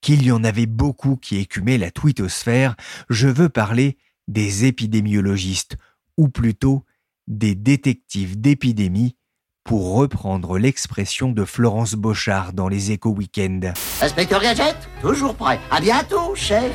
qu'il 0.02 0.22
y 0.22 0.32
en 0.34 0.44
avait 0.44 0.68
beaucoup 0.68 1.16
qui 1.16 1.38
écumaient 1.38 1.78
la 1.78 1.92
twittosphère, 1.92 2.76
je 3.10 3.30
veux 3.30 3.50
parler 3.50 3.98
des 4.28 4.66
épidémiologistes, 4.66 5.78
ou 6.18 6.28
plutôt 6.28 6.84
des 7.28 7.56
détectives 7.56 8.40
d'épidémie 8.40 9.16
pour 9.64 9.96
reprendre 9.96 10.58
l'expression 10.58 11.32
de 11.32 11.44
Florence 11.44 11.96
Bochard 11.96 12.54
dans 12.54 12.70
les 12.70 12.92
échos 12.92 13.10
week-end. 13.10 13.60
Inspecteur 14.02 14.42
Gadget, 14.42 14.78
toujours 15.02 15.36
prêt. 15.36 15.60
À 15.70 15.82
bientôt, 15.82 16.34
chef. 16.36 16.72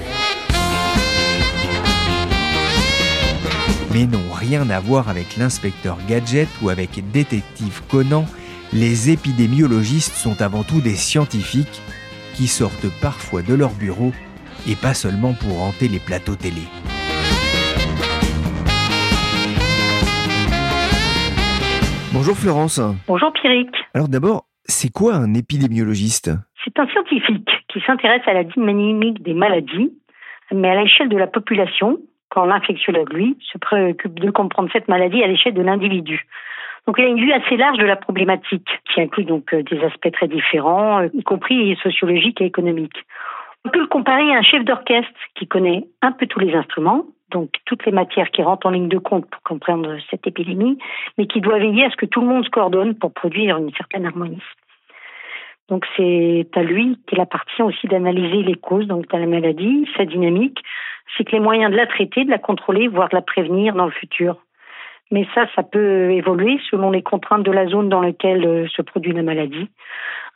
Mais 3.92 4.06
n'ont 4.06 4.32
rien 4.32 4.68
à 4.68 4.80
voir 4.80 5.08
avec 5.08 5.36
l'inspecteur 5.36 5.98
Gadget 6.06 6.48
ou 6.60 6.68
avec 6.68 7.10
détective 7.12 7.82
Conan. 7.90 8.26
Les 8.74 9.10
épidémiologistes 9.10 10.14
sont 10.14 10.40
avant 10.42 10.62
tout 10.62 10.80
des 10.80 10.96
scientifiques 10.96 11.82
qui 12.34 12.46
sortent 12.46 12.88
parfois 13.00 13.42
de 13.42 13.54
leur 13.54 13.70
bureau 13.70 14.12
et 14.66 14.76
pas 14.76 14.94
seulement 14.94 15.34
pour 15.34 15.62
hanter 15.62 15.88
les 15.88 15.98
plateaux 15.98 16.36
télé. 16.36 16.62
Bonjour 22.14 22.36
Florence. 22.36 22.78
Bonjour 23.08 23.32
Pierrick. 23.32 23.70
Alors 23.94 24.06
d'abord, 24.06 24.44
c'est 24.64 24.92
quoi 24.92 25.14
un 25.14 25.32
épidémiologiste? 25.32 26.30
C'est 26.62 26.78
un 26.78 26.86
scientifique 26.88 27.48
qui 27.68 27.80
s'intéresse 27.86 28.20
à 28.26 28.34
la 28.34 28.44
dynamique 28.44 29.22
des 29.22 29.32
maladies, 29.32 29.96
mais 30.52 30.68
à 30.68 30.82
l'échelle 30.82 31.08
de 31.08 31.16
la 31.16 31.26
population, 31.26 31.98
quand 32.28 32.44
l'infectiologue, 32.44 33.10
lui, 33.14 33.38
se 33.50 33.56
préoccupe 33.56 34.20
de 34.20 34.30
comprendre 34.30 34.68
cette 34.74 34.88
maladie 34.88 35.22
à 35.22 35.26
l'échelle 35.26 35.54
de 35.54 35.62
l'individu. 35.62 36.26
Donc 36.86 36.96
il 36.98 37.04
a 37.06 37.08
une 37.08 37.20
vue 37.20 37.32
assez 37.32 37.56
large 37.56 37.78
de 37.78 37.86
la 37.86 37.96
problématique, 37.96 38.68
qui 38.92 39.00
inclut 39.00 39.24
donc 39.24 39.54
euh, 39.54 39.62
des 39.62 39.80
aspects 39.82 40.12
très 40.12 40.28
différents, 40.28 41.00
euh, 41.00 41.08
y 41.14 41.22
compris 41.22 41.78
sociologiques 41.82 42.42
et 42.42 42.46
économiques. 42.46 43.06
On 43.64 43.70
peut 43.70 43.80
le 43.80 43.86
comparer 43.86 44.34
à 44.34 44.38
un 44.38 44.42
chef 44.42 44.64
d'orchestre 44.66 45.10
qui 45.34 45.46
connaît 45.46 45.86
un 46.02 46.12
peu 46.12 46.26
tous 46.26 46.40
les 46.40 46.54
instruments, 46.54 47.06
donc 47.32 47.50
toutes 47.64 47.84
les 47.86 47.92
matières 47.92 48.30
qui 48.30 48.42
rentrent 48.42 48.66
en 48.66 48.70
ligne 48.70 48.88
de 48.88 48.98
compte 48.98 49.28
pour 49.28 49.42
comprendre 49.42 49.96
cette 50.10 50.26
épidémie, 50.26 50.78
mais 51.18 51.26
qui 51.26 51.40
doit 51.40 51.58
veiller 51.58 51.84
à 51.84 51.90
ce 51.90 51.96
que 51.96 52.06
tout 52.06 52.20
le 52.20 52.26
monde 52.26 52.44
se 52.44 52.50
coordonne 52.50 52.94
pour 52.94 53.12
produire 53.12 53.56
une 53.56 53.72
certaine 53.72 54.06
harmonie. 54.06 54.42
Donc 55.68 55.86
c'est 55.96 56.46
à 56.54 56.62
lui 56.62 56.98
qu'il 57.06 57.20
appartient 57.20 57.62
aussi 57.62 57.86
d'analyser 57.86 58.42
les 58.42 58.56
causes 58.56 58.86
donc 58.86 59.08
de 59.08 59.16
la 59.16 59.26
maladie, 59.26 59.88
sa 59.96 60.04
dynamique, 60.04 60.58
c'est 61.16 61.24
que 61.24 61.32
les 61.32 61.40
moyens 61.40 61.70
de 61.70 61.76
la 61.76 61.86
traiter, 61.86 62.24
de 62.24 62.30
la 62.30 62.38
contrôler, 62.38 62.88
voire 62.88 63.08
de 63.08 63.16
la 63.16 63.22
prévenir 63.22 63.74
dans 63.74 63.86
le 63.86 63.92
futur. 63.92 64.36
Mais 65.10 65.26
ça, 65.34 65.46
ça 65.54 65.62
peut 65.62 66.10
évoluer 66.10 66.58
selon 66.70 66.90
les 66.90 67.02
contraintes 67.02 67.42
de 67.42 67.52
la 67.52 67.66
zone 67.66 67.88
dans 67.88 68.00
laquelle 68.00 68.46
euh, 68.46 68.66
se 68.68 68.80
produit 68.80 69.12
la 69.12 69.22
maladie, 69.22 69.68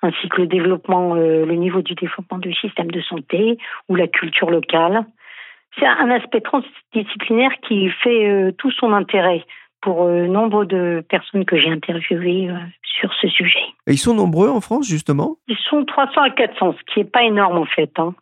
ainsi 0.02 0.28
que 0.28 0.42
le 0.42 0.46
développement, 0.46 1.16
euh, 1.16 1.46
le 1.46 1.54
niveau 1.54 1.80
du 1.80 1.94
développement 1.94 2.38
du 2.38 2.52
système 2.52 2.90
de 2.90 3.00
santé 3.00 3.56
ou 3.88 3.94
la 3.94 4.06
culture 4.06 4.50
locale 4.50 5.06
c'est 5.78 5.86
un 5.86 6.10
aspect 6.10 6.40
transdisciplinaire 6.40 7.52
qui 7.66 7.90
fait 8.02 8.28
euh, 8.28 8.52
tout 8.52 8.70
son 8.70 8.92
intérêt 8.92 9.44
pour 9.82 10.04
euh, 10.04 10.26
nombre 10.26 10.64
de 10.64 11.04
personnes 11.08 11.44
que 11.44 11.58
j'ai 11.58 11.70
interviewées 11.70 12.48
euh, 12.50 12.58
sur 12.82 13.12
ce 13.20 13.28
sujet. 13.28 13.60
Et 13.86 13.92
ils 13.92 13.98
sont 13.98 14.14
nombreux 14.14 14.48
en 14.48 14.60
France, 14.60 14.88
justement? 14.88 15.36
Ils 15.48 15.58
sont 15.68 15.84
300 15.84 16.22
à 16.22 16.30
400, 16.30 16.74
ce 16.78 16.92
qui 16.92 17.00
n'est 17.00 17.04
pas 17.04 17.24
énorme 17.24 17.58
en 17.58 17.66
fait. 17.66 17.90
Hein. 17.98 18.14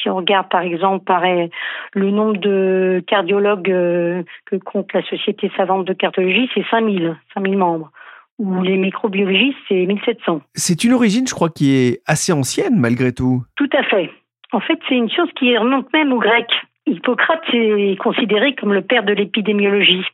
Si 0.00 0.08
on 0.08 0.16
regarde 0.16 0.48
par 0.48 0.62
exemple 0.62 1.04
pareil, 1.04 1.50
le 1.94 2.10
nombre 2.10 2.38
de 2.38 3.02
cardiologues 3.06 3.64
que 3.64 4.56
compte 4.64 4.92
la 4.92 5.02
Société 5.02 5.50
savante 5.56 5.84
de 5.86 5.92
cardiologie, 5.92 6.48
c'est 6.54 6.64
5000, 6.70 7.16
5000 7.34 7.58
membres. 7.58 7.90
Ou 8.38 8.62
les 8.62 8.78
microbiologistes, 8.78 9.58
c'est 9.68 9.84
1700. 9.84 10.40
C'est 10.54 10.84
une 10.84 10.94
origine, 10.94 11.26
je 11.26 11.34
crois, 11.34 11.50
qui 11.50 11.72
est 11.72 12.00
assez 12.06 12.32
ancienne 12.32 12.78
malgré 12.78 13.12
tout. 13.12 13.42
Tout 13.56 13.68
à 13.76 13.82
fait. 13.82 14.10
En 14.52 14.60
fait, 14.60 14.78
c'est 14.88 14.94
une 14.94 15.10
chose 15.10 15.28
qui 15.36 15.56
remonte 15.58 15.92
même 15.92 16.12
aux 16.12 16.20
Grecs. 16.20 16.50
Hippocrate 16.90 17.44
est 17.54 17.96
considéré 18.00 18.54
comme 18.54 18.74
le 18.74 18.82
père 18.82 19.04
de 19.04 19.12
l'épidémiologie. 19.12 20.04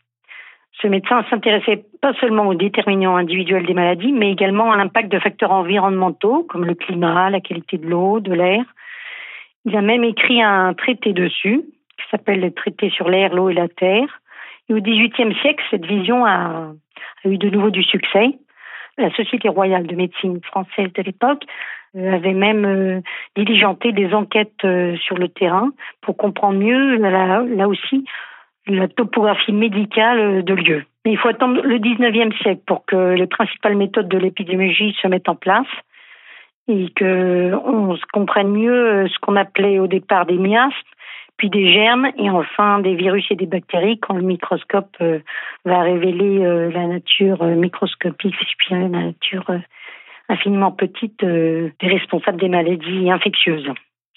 Ce 0.82 0.86
médecin 0.86 1.24
s'intéressait 1.30 1.84
pas 2.02 2.12
seulement 2.20 2.46
aux 2.48 2.54
déterminants 2.54 3.16
individuels 3.16 3.64
des 3.64 3.72
maladies, 3.72 4.12
mais 4.12 4.30
également 4.30 4.70
à 4.70 4.76
l'impact 4.76 5.10
de 5.10 5.18
facteurs 5.18 5.52
environnementaux 5.52 6.44
comme 6.50 6.66
le 6.66 6.74
climat, 6.74 7.30
la 7.30 7.40
qualité 7.40 7.78
de 7.78 7.86
l'eau, 7.86 8.20
de 8.20 8.34
l'air. 8.34 8.62
Il 9.64 9.74
a 9.74 9.80
même 9.80 10.04
écrit 10.04 10.42
un 10.42 10.74
traité 10.74 11.14
dessus, 11.14 11.62
qui 11.96 12.04
s'appelle 12.10 12.40
le 12.40 12.52
traité 12.52 12.90
sur 12.90 13.08
l'air, 13.08 13.34
l'eau 13.34 13.48
et 13.48 13.54
la 13.54 13.68
terre. 13.68 14.20
Et 14.68 14.74
au 14.74 14.80
XVIIIe 14.80 15.34
siècle, 15.40 15.64
cette 15.70 15.86
vision 15.86 16.26
a, 16.26 16.72
a 17.24 17.28
eu 17.28 17.38
de 17.38 17.48
nouveau 17.48 17.70
du 17.70 17.82
succès. 17.82 18.38
La 18.98 19.10
Société 19.14 19.48
royale 19.48 19.86
de 19.86 19.96
médecine 19.96 20.42
française 20.42 20.92
de 20.92 21.02
l'époque 21.02 21.44
avait 21.94 22.34
même 22.34 22.64
euh, 22.64 23.00
diligenté 23.36 23.92
des 23.92 24.12
enquêtes 24.12 24.64
euh, 24.64 24.96
sur 24.98 25.16
le 25.16 25.28
terrain 25.28 25.70
pour 26.02 26.16
comprendre 26.16 26.58
mieux, 26.58 26.96
là, 26.96 27.68
aussi, 27.68 28.04
la 28.66 28.88
topographie 28.88 29.52
médicale 29.52 30.44
de 30.44 30.54
lieu. 30.54 30.84
Mais 31.04 31.12
il 31.12 31.18
faut 31.18 31.28
attendre 31.28 31.62
le 31.62 31.78
19e 31.78 32.36
siècle 32.42 32.62
pour 32.66 32.84
que 32.84 33.14
les 33.14 33.26
principales 33.26 33.76
méthodes 33.76 34.08
de 34.08 34.18
l'épidémiologie 34.18 34.96
se 35.00 35.08
mettent 35.08 35.28
en 35.28 35.36
place 35.36 35.66
et 36.68 36.92
qu'on 36.98 37.96
comprenne 38.12 38.50
mieux 38.50 39.06
ce 39.06 39.18
qu'on 39.20 39.36
appelait 39.36 39.78
au 39.78 39.86
départ 39.86 40.26
des 40.26 40.36
miasmes, 40.36 40.74
puis 41.36 41.48
des 41.48 41.72
germes 41.72 42.08
et 42.18 42.28
enfin 42.28 42.80
des 42.80 42.96
virus 42.96 43.24
et 43.30 43.36
des 43.36 43.46
bactéries 43.46 44.00
quand 44.00 44.14
le 44.14 44.22
microscope 44.22 44.96
va 45.64 45.82
révéler 45.82 46.40
la 46.72 46.88
nature 46.88 47.44
microscopique, 47.44 48.34
puis 48.58 48.74
la 48.74 48.88
nature 48.88 49.46
infiniment 50.28 50.72
petite 50.72 51.22
euh, 51.22 51.70
des 51.80 51.88
responsables 51.88 52.40
des 52.40 52.48
maladies 52.48 53.10
infectieuses. 53.10 53.68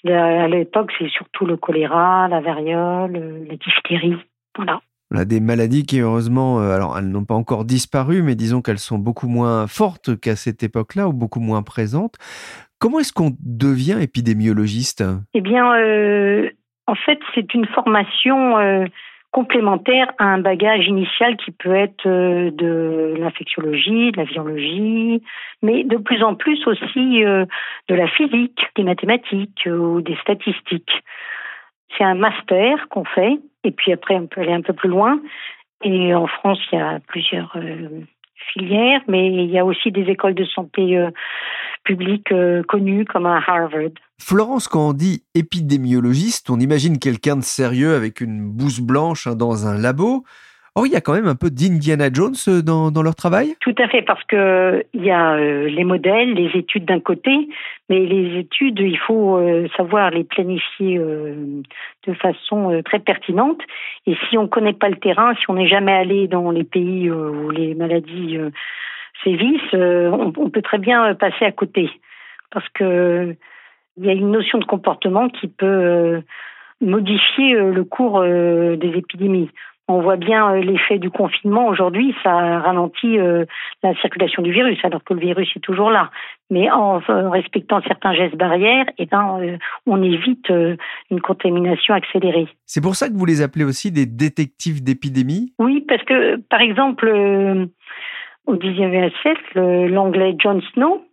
À 0.06 0.48
l'époque, 0.48 0.92
c'est 0.98 1.10
surtout 1.10 1.44
le 1.44 1.56
choléra, 1.56 2.26
la 2.28 2.40
variole, 2.40 3.16
euh, 3.16 3.44
la 3.46 3.56
diphtérie. 3.56 4.16
Voilà. 4.56 4.80
On 5.12 5.18
a 5.18 5.24
des 5.24 5.40
maladies 5.40 5.84
qui, 5.84 6.00
heureusement, 6.00 6.60
euh, 6.60 6.74
alors 6.74 6.96
elles 6.96 7.10
n'ont 7.10 7.24
pas 7.24 7.34
encore 7.34 7.64
disparu, 7.64 8.22
mais 8.22 8.34
disons 8.34 8.62
qu'elles 8.62 8.78
sont 8.78 8.98
beaucoup 8.98 9.28
moins 9.28 9.66
fortes 9.66 10.18
qu'à 10.18 10.36
cette 10.36 10.62
époque-là 10.62 11.08
ou 11.08 11.12
beaucoup 11.12 11.40
moins 11.40 11.62
présentes. 11.62 12.16
Comment 12.78 13.00
est-ce 13.00 13.12
qu'on 13.12 13.36
devient 13.40 13.98
épidémiologiste? 14.00 15.04
Eh 15.34 15.42
bien, 15.42 15.66
en 16.86 16.94
fait, 16.94 17.18
c'est 17.34 17.52
une 17.52 17.66
formation 17.66 18.86
complémentaire 19.32 20.12
à 20.18 20.24
un 20.24 20.38
bagage 20.38 20.86
initial 20.86 21.36
qui 21.36 21.52
peut 21.52 21.74
être 21.74 22.06
euh, 22.06 22.50
de 22.50 23.14
l'infectiologie, 23.18 24.10
de 24.12 24.16
la 24.16 24.24
virologie, 24.24 25.22
mais 25.62 25.84
de 25.84 25.96
plus 25.96 26.22
en 26.22 26.34
plus 26.34 26.66
aussi 26.66 27.24
euh, 27.24 27.46
de 27.88 27.94
la 27.94 28.08
physique, 28.08 28.60
des 28.76 28.82
mathématiques 28.82 29.66
ou 29.66 30.00
des 30.00 30.16
statistiques. 30.16 30.92
C'est 31.96 32.04
un 32.04 32.14
master 32.14 32.88
qu'on 32.88 33.04
fait, 33.04 33.38
et 33.64 33.70
puis 33.70 33.92
après 33.92 34.16
on 34.16 34.26
peut 34.26 34.40
aller 34.40 34.52
un 34.52 34.62
peu 34.62 34.72
plus 34.72 34.88
loin. 34.88 35.20
Et 35.82 36.14
en 36.14 36.26
France, 36.26 36.58
il 36.72 36.78
y 36.78 36.82
a 36.82 36.98
plusieurs 37.06 37.52
euh, 37.56 38.02
filières, 38.52 39.02
mais 39.08 39.28
il 39.28 39.50
y 39.50 39.58
a 39.58 39.64
aussi 39.64 39.92
des 39.92 40.02
écoles 40.02 40.34
de 40.34 40.44
santé 40.44 40.98
publiques 41.84 42.32
connues 42.68 43.04
comme 43.04 43.26
à 43.26 43.40
Harvard. 43.46 43.90
Florence, 44.18 44.68
quand 44.68 44.90
on 44.90 44.92
dit 44.92 45.22
épidémiologiste, 45.34 46.50
on 46.50 46.60
imagine 46.60 46.98
quelqu'un 46.98 47.36
de 47.36 47.42
sérieux 47.42 47.94
avec 47.94 48.20
une 48.20 48.50
bouse 48.50 48.80
blanche 48.80 49.26
hein, 49.26 49.34
dans 49.34 49.66
un 49.66 49.78
labo. 49.78 50.24
Or, 50.80 50.86
il 50.86 50.94
y 50.94 50.96
a 50.96 51.02
quand 51.02 51.12
même 51.12 51.26
un 51.26 51.34
peu 51.34 51.50
d'Indiana 51.50 52.08
Jones 52.10 52.32
euh, 52.48 52.62
dans, 52.62 53.02
leur 53.02 53.14
travail? 53.14 53.54
Tout 53.60 53.74
à 53.76 53.86
fait, 53.88 54.00
parce 54.00 54.24
que 54.24 54.82
il 54.94 55.04
y 55.04 55.10
a 55.10 55.34
euh, 55.34 55.68
les 55.68 55.84
modèles, 55.84 56.32
les 56.32 56.58
études 56.58 56.86
d'un 56.86 57.00
côté, 57.00 57.50
mais 57.90 57.98
les 58.06 58.38
études, 58.38 58.78
il 58.80 58.96
faut 58.96 59.36
euh, 59.36 59.68
savoir 59.76 60.10
les 60.10 60.24
planifier 60.24 60.98
de 60.98 62.14
façon 62.14 62.80
très 62.82 62.98
pertinente. 62.98 63.60
Et 64.06 64.16
si 64.30 64.38
on 64.38 64.44
ne 64.44 64.48
connaît 64.48 64.72
pas 64.72 64.88
le 64.88 64.96
terrain, 64.96 65.34
si 65.34 65.50
on 65.50 65.54
n'est 65.54 65.68
jamais 65.68 65.92
allé 65.92 66.28
dans 66.28 66.50
les 66.50 66.64
pays 66.64 67.10
où 67.10 67.50
les 67.50 67.74
maladies 67.74 68.38
sévissent, 69.22 69.74
on 69.74 70.48
peut 70.48 70.62
très 70.62 70.78
bien 70.78 71.14
passer 71.14 71.44
à 71.44 71.52
côté. 71.52 71.90
Parce 72.50 72.68
que 72.70 73.36
il 73.98 74.06
y 74.06 74.08
a 74.08 74.14
une 74.14 74.30
notion 74.30 74.58
de 74.58 74.64
comportement 74.64 75.28
qui 75.28 75.46
peut 75.46 76.22
modifier 76.80 77.52
le 77.52 77.84
cours 77.84 78.22
des 78.22 78.92
épidémies. 78.96 79.50
On 79.90 80.00
voit 80.02 80.16
bien 80.16 80.52
euh, 80.52 80.60
l'effet 80.60 80.98
du 80.98 81.10
confinement 81.10 81.66
aujourd'hui, 81.66 82.14
ça 82.22 82.30
ralentit 82.60 83.18
euh, 83.18 83.44
la 83.82 83.94
circulation 83.96 84.42
du 84.42 84.52
virus, 84.52 84.78
alors 84.84 85.02
que 85.02 85.14
le 85.14 85.20
virus 85.20 85.50
est 85.56 85.60
toujours 85.60 85.90
là. 85.90 86.10
Mais 86.50 86.70
en 86.70 86.98
respectant 87.30 87.80
certains 87.86 88.14
gestes 88.14 88.36
barrières, 88.36 88.86
eh 88.98 89.06
ben, 89.06 89.38
euh, 89.40 89.56
on 89.86 90.02
évite 90.02 90.48
une 91.10 91.20
contamination 91.20 91.94
accélérée. 91.94 92.48
C'est 92.66 92.80
pour 92.80 92.94
ça 92.94 93.08
que 93.08 93.14
vous 93.14 93.26
les 93.26 93.42
appelez 93.42 93.64
aussi 93.64 93.92
des 93.92 94.06
détectives 94.06 94.82
d'épidémie? 94.82 95.52
Oui, 95.58 95.84
parce 95.86 96.02
que, 96.02 96.36
par 96.48 96.60
exemple, 96.60 97.08
au 98.46 98.56
XIXe 98.56 99.14
siècle, 99.22 99.60
l'anglais 99.88 100.34
John 100.38 100.60
Snow, 100.72 101.04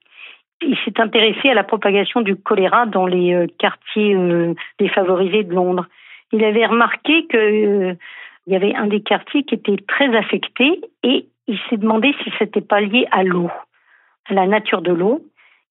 il 0.62 0.75
s'est 0.86 1.00
intéressé 1.00 1.50
à 1.50 1.53
la 1.53 1.63
propagation 1.63 2.22
du 2.22 2.36
choléra 2.36 2.88
dans 2.88 3.05
les 3.05 3.46
quartiers 3.60 4.17
défavorisés 4.79 5.43
de 5.43 5.53
Londres. 5.53 5.86
Il 6.31 6.43
avait 6.43 6.65
remarqué 6.65 7.27
que 7.27 7.96
il 8.48 8.54
y 8.54 8.56
avait 8.56 8.74
un 8.74 8.88
des 8.88 9.01
quartiers 9.01 9.44
qui 9.44 9.56
était 9.56 9.75
très 9.88 10.16
affecté 10.16 10.82
et 11.04 11.27
il 11.48 11.60
s'est 11.70 11.77
demandé 11.77 12.13
si 12.24 12.32
c'était 12.39 12.62
pas 12.62 12.80
lié 12.80 13.06
à 13.12 13.24
l'eau, 13.24 13.51
à 14.30 14.34
la 14.34 14.48
nature 14.48 14.82
de 14.82 14.94
l'eau. 14.94 15.22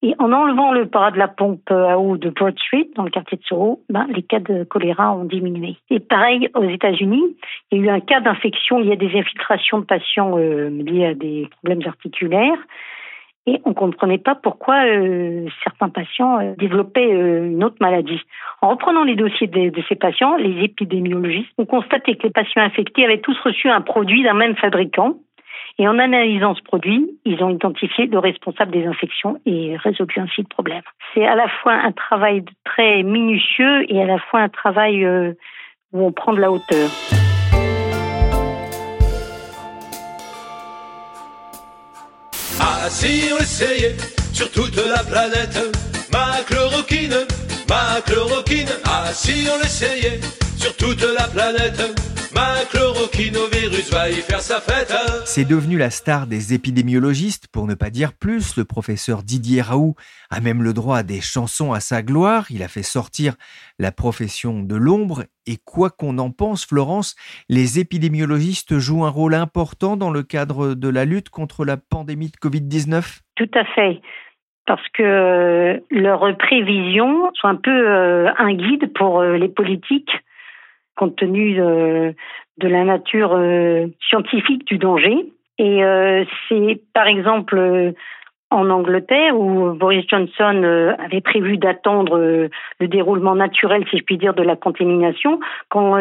Et 0.03 0.13
en 0.19 0.31
enlevant 0.31 0.71
le 0.73 0.87
parade 0.87 1.15
de 1.15 1.19
la 1.19 1.27
pompe 1.27 1.71
à 1.71 1.97
eau 1.97 2.17
de 2.17 2.29
Broad 2.29 2.57
Street, 2.59 2.87
dans 2.95 3.03
le 3.03 3.09
quartier 3.09 3.39
de 3.39 3.43
Soho, 3.43 3.81
ben, 3.89 4.05
les 4.13 4.21
cas 4.21 4.39
de 4.39 4.63
choléra 4.63 5.11
ont 5.11 5.25
diminué. 5.25 5.75
Et 5.89 5.99
pareil, 5.99 6.49
aux 6.53 6.63
États-Unis, 6.63 7.35
il 7.71 7.79
y 7.79 7.81
a 7.81 7.85
eu 7.85 7.89
un 7.89 7.99
cas 7.99 8.19
d'infection 8.19 8.79
y 8.79 8.91
a 8.91 8.95
des 8.95 9.17
infiltrations 9.17 9.79
de 9.79 9.85
patients 9.85 10.37
euh, 10.37 10.69
liés 10.69 11.07
à 11.07 11.13
des 11.15 11.49
problèmes 11.63 11.87
articulaires 11.87 12.59
et 13.47 13.61
on 13.63 13.69
ne 13.69 13.73
comprenait 13.73 14.17
pas 14.17 14.35
pourquoi 14.35 14.85
euh, 14.85 15.47
certains 15.63 15.87
patients 15.87 16.39
euh, 16.39 16.53
développaient 16.57 17.13
euh, 17.13 17.47
une 17.47 17.63
autre 17.63 17.77
maladie. 17.79 18.21
En 18.61 18.69
reprenant 18.69 19.05
les 19.05 19.15
dossiers 19.15 19.47
de, 19.47 19.69
de, 19.69 19.83
ces 19.87 19.95
patients, 19.95 20.35
les 20.35 20.65
épidémiologistes 20.65 21.49
ont 21.57 21.65
constaté 21.65 22.15
que 22.17 22.23
les 22.23 22.29
patients 22.29 22.61
infectés 22.61 23.05
avaient 23.05 23.21
tous 23.21 23.39
reçu 23.39 23.69
un 23.69 23.81
produit 23.81 24.21
d'un 24.23 24.33
même 24.33 24.57
fabricant. 24.57 25.15
Et 25.79 25.87
en 25.87 25.97
analysant 25.97 26.55
ce 26.55 26.63
produit, 26.63 27.07
ils 27.23 27.41
ont 27.43 27.51
identifié 27.51 28.07
le 28.07 28.19
responsable 28.19 28.71
des 28.71 28.85
infections 28.85 29.39
et 29.45 29.77
résolu 29.77 30.15
ainsi 30.17 30.41
le 30.41 30.47
problème. 30.47 30.81
C'est 31.13 31.25
à 31.25 31.35
la 31.35 31.47
fois 31.47 31.73
un 31.73 31.91
travail 31.91 32.43
très 32.65 33.03
minutieux 33.03 33.85
et 33.87 34.01
à 34.01 34.05
la 34.05 34.17
fois 34.17 34.41
un 34.41 34.49
travail 34.49 35.05
où 35.05 36.03
on 36.03 36.11
prend 36.11 36.33
de 36.33 36.41
la 36.41 36.51
hauteur. 36.51 36.89
Ah 42.79 42.89
si 42.89 43.29
on 43.33 43.41
essayait 43.41 43.95
sur 44.33 44.51
toute 44.51 44.77
la 44.77 45.03
planète. 45.03 45.57
Ma 46.13 46.37
chloroquine, 46.47 47.25
ma 47.67 48.01
chloroquine 48.05 48.69
Ah 48.85 49.11
si 49.13 49.47
on 49.49 49.65
essayait 49.65 50.19
sur 50.67 50.75
toute 50.75 51.01
la 51.01 51.27
planète 51.27 51.79
Ma 52.35 52.53
va 53.91 54.09
y 54.09 54.13
faire 54.15 54.41
sa 54.41 54.59
fête 54.59 54.93
C'est 55.25 55.47
devenu 55.47 55.77
la 55.77 55.89
star 55.89 56.27
des 56.27 56.53
épidémiologistes, 56.53 57.47
pour 57.51 57.65
ne 57.67 57.73
pas 57.73 57.89
dire 57.89 58.11
plus. 58.19 58.57
Le 58.57 58.65
professeur 58.65 59.23
Didier 59.23 59.61
Raoult 59.61 59.95
a 60.29 60.41
même 60.41 60.61
le 60.61 60.73
droit 60.73 60.97
à 60.97 61.03
des 61.03 61.21
chansons 61.21 61.73
à 61.73 61.79
sa 61.79 62.03
gloire. 62.03 62.45
Il 62.49 62.63
a 62.63 62.67
fait 62.67 62.83
sortir 62.83 63.33
la 63.79 63.91
profession 63.91 64.61
de 64.61 64.75
l'ombre. 64.75 65.23
Et 65.45 65.57
quoi 65.65 65.89
qu'on 65.89 66.17
en 66.17 66.31
pense, 66.31 66.65
Florence, 66.65 67.15
les 67.49 67.79
épidémiologistes 67.79 68.77
jouent 68.77 69.05
un 69.05 69.09
rôle 69.09 69.33
important 69.33 69.95
dans 69.95 70.11
le 70.11 70.21
cadre 70.21 70.75
de 70.75 70.89
la 70.89 71.05
lutte 71.05 71.29
contre 71.29 71.65
la 71.65 71.77
pandémie 71.77 72.29
de 72.29 72.49
Covid-19 72.49 73.21
Tout 73.35 73.51
à 73.53 73.63
fait 73.73 74.01
parce 74.67 74.85
que 74.89 75.01
euh, 75.01 75.79
leurs 75.89 76.37
prévisions 76.37 77.31
sont 77.35 77.47
un 77.47 77.55
peu 77.55 77.71
euh, 77.71 78.29
un 78.37 78.53
guide 78.53 78.91
pour 78.93 79.21
euh, 79.21 79.37
les 79.37 79.47
politiques 79.47 80.11
compte 80.97 81.15
tenu 81.15 81.55
de, 81.55 82.13
la 82.61 82.83
nature 82.83 83.39
scientifique 84.09 84.65
du 84.65 84.77
danger. 84.77 85.15
Et 85.59 85.81
c'est 86.49 86.81
par 86.93 87.07
exemple 87.07 87.93
en 88.49 88.69
Angleterre 88.69 89.37
où 89.37 89.73
Boris 89.73 90.05
Johnson 90.09 90.95
avait 90.99 91.21
prévu 91.21 91.57
d'attendre 91.57 92.49
le 92.79 92.87
déroulement 92.87 93.35
naturel, 93.35 93.85
si 93.89 93.97
je 93.97 94.03
puis 94.03 94.17
dire, 94.17 94.33
de 94.33 94.43
la 94.43 94.55
contamination, 94.55 95.39
quand 95.69 95.99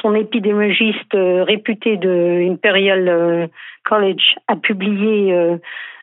son 0.00 0.14
épidémiologiste 0.14 1.14
réputé 1.14 1.96
de 1.96 2.48
Imperial 2.50 3.50
College 3.84 4.36
a 4.48 4.56
publié 4.56 5.58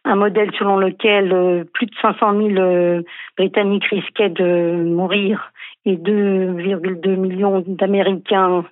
un 0.05 0.15
modèle 0.15 0.51
selon 0.57 0.77
lequel 0.77 1.31
euh, 1.33 1.63
plus 1.73 1.85
de 1.85 1.95
500 2.01 2.37
000 2.37 2.49
euh, 2.57 3.01
Britanniques 3.37 3.85
risquaient 3.85 4.29
de 4.29 4.83
mourir 4.83 5.51
et 5.85 5.95
2,2 5.95 7.15
millions 7.15 7.63
d'Américains 7.65 8.65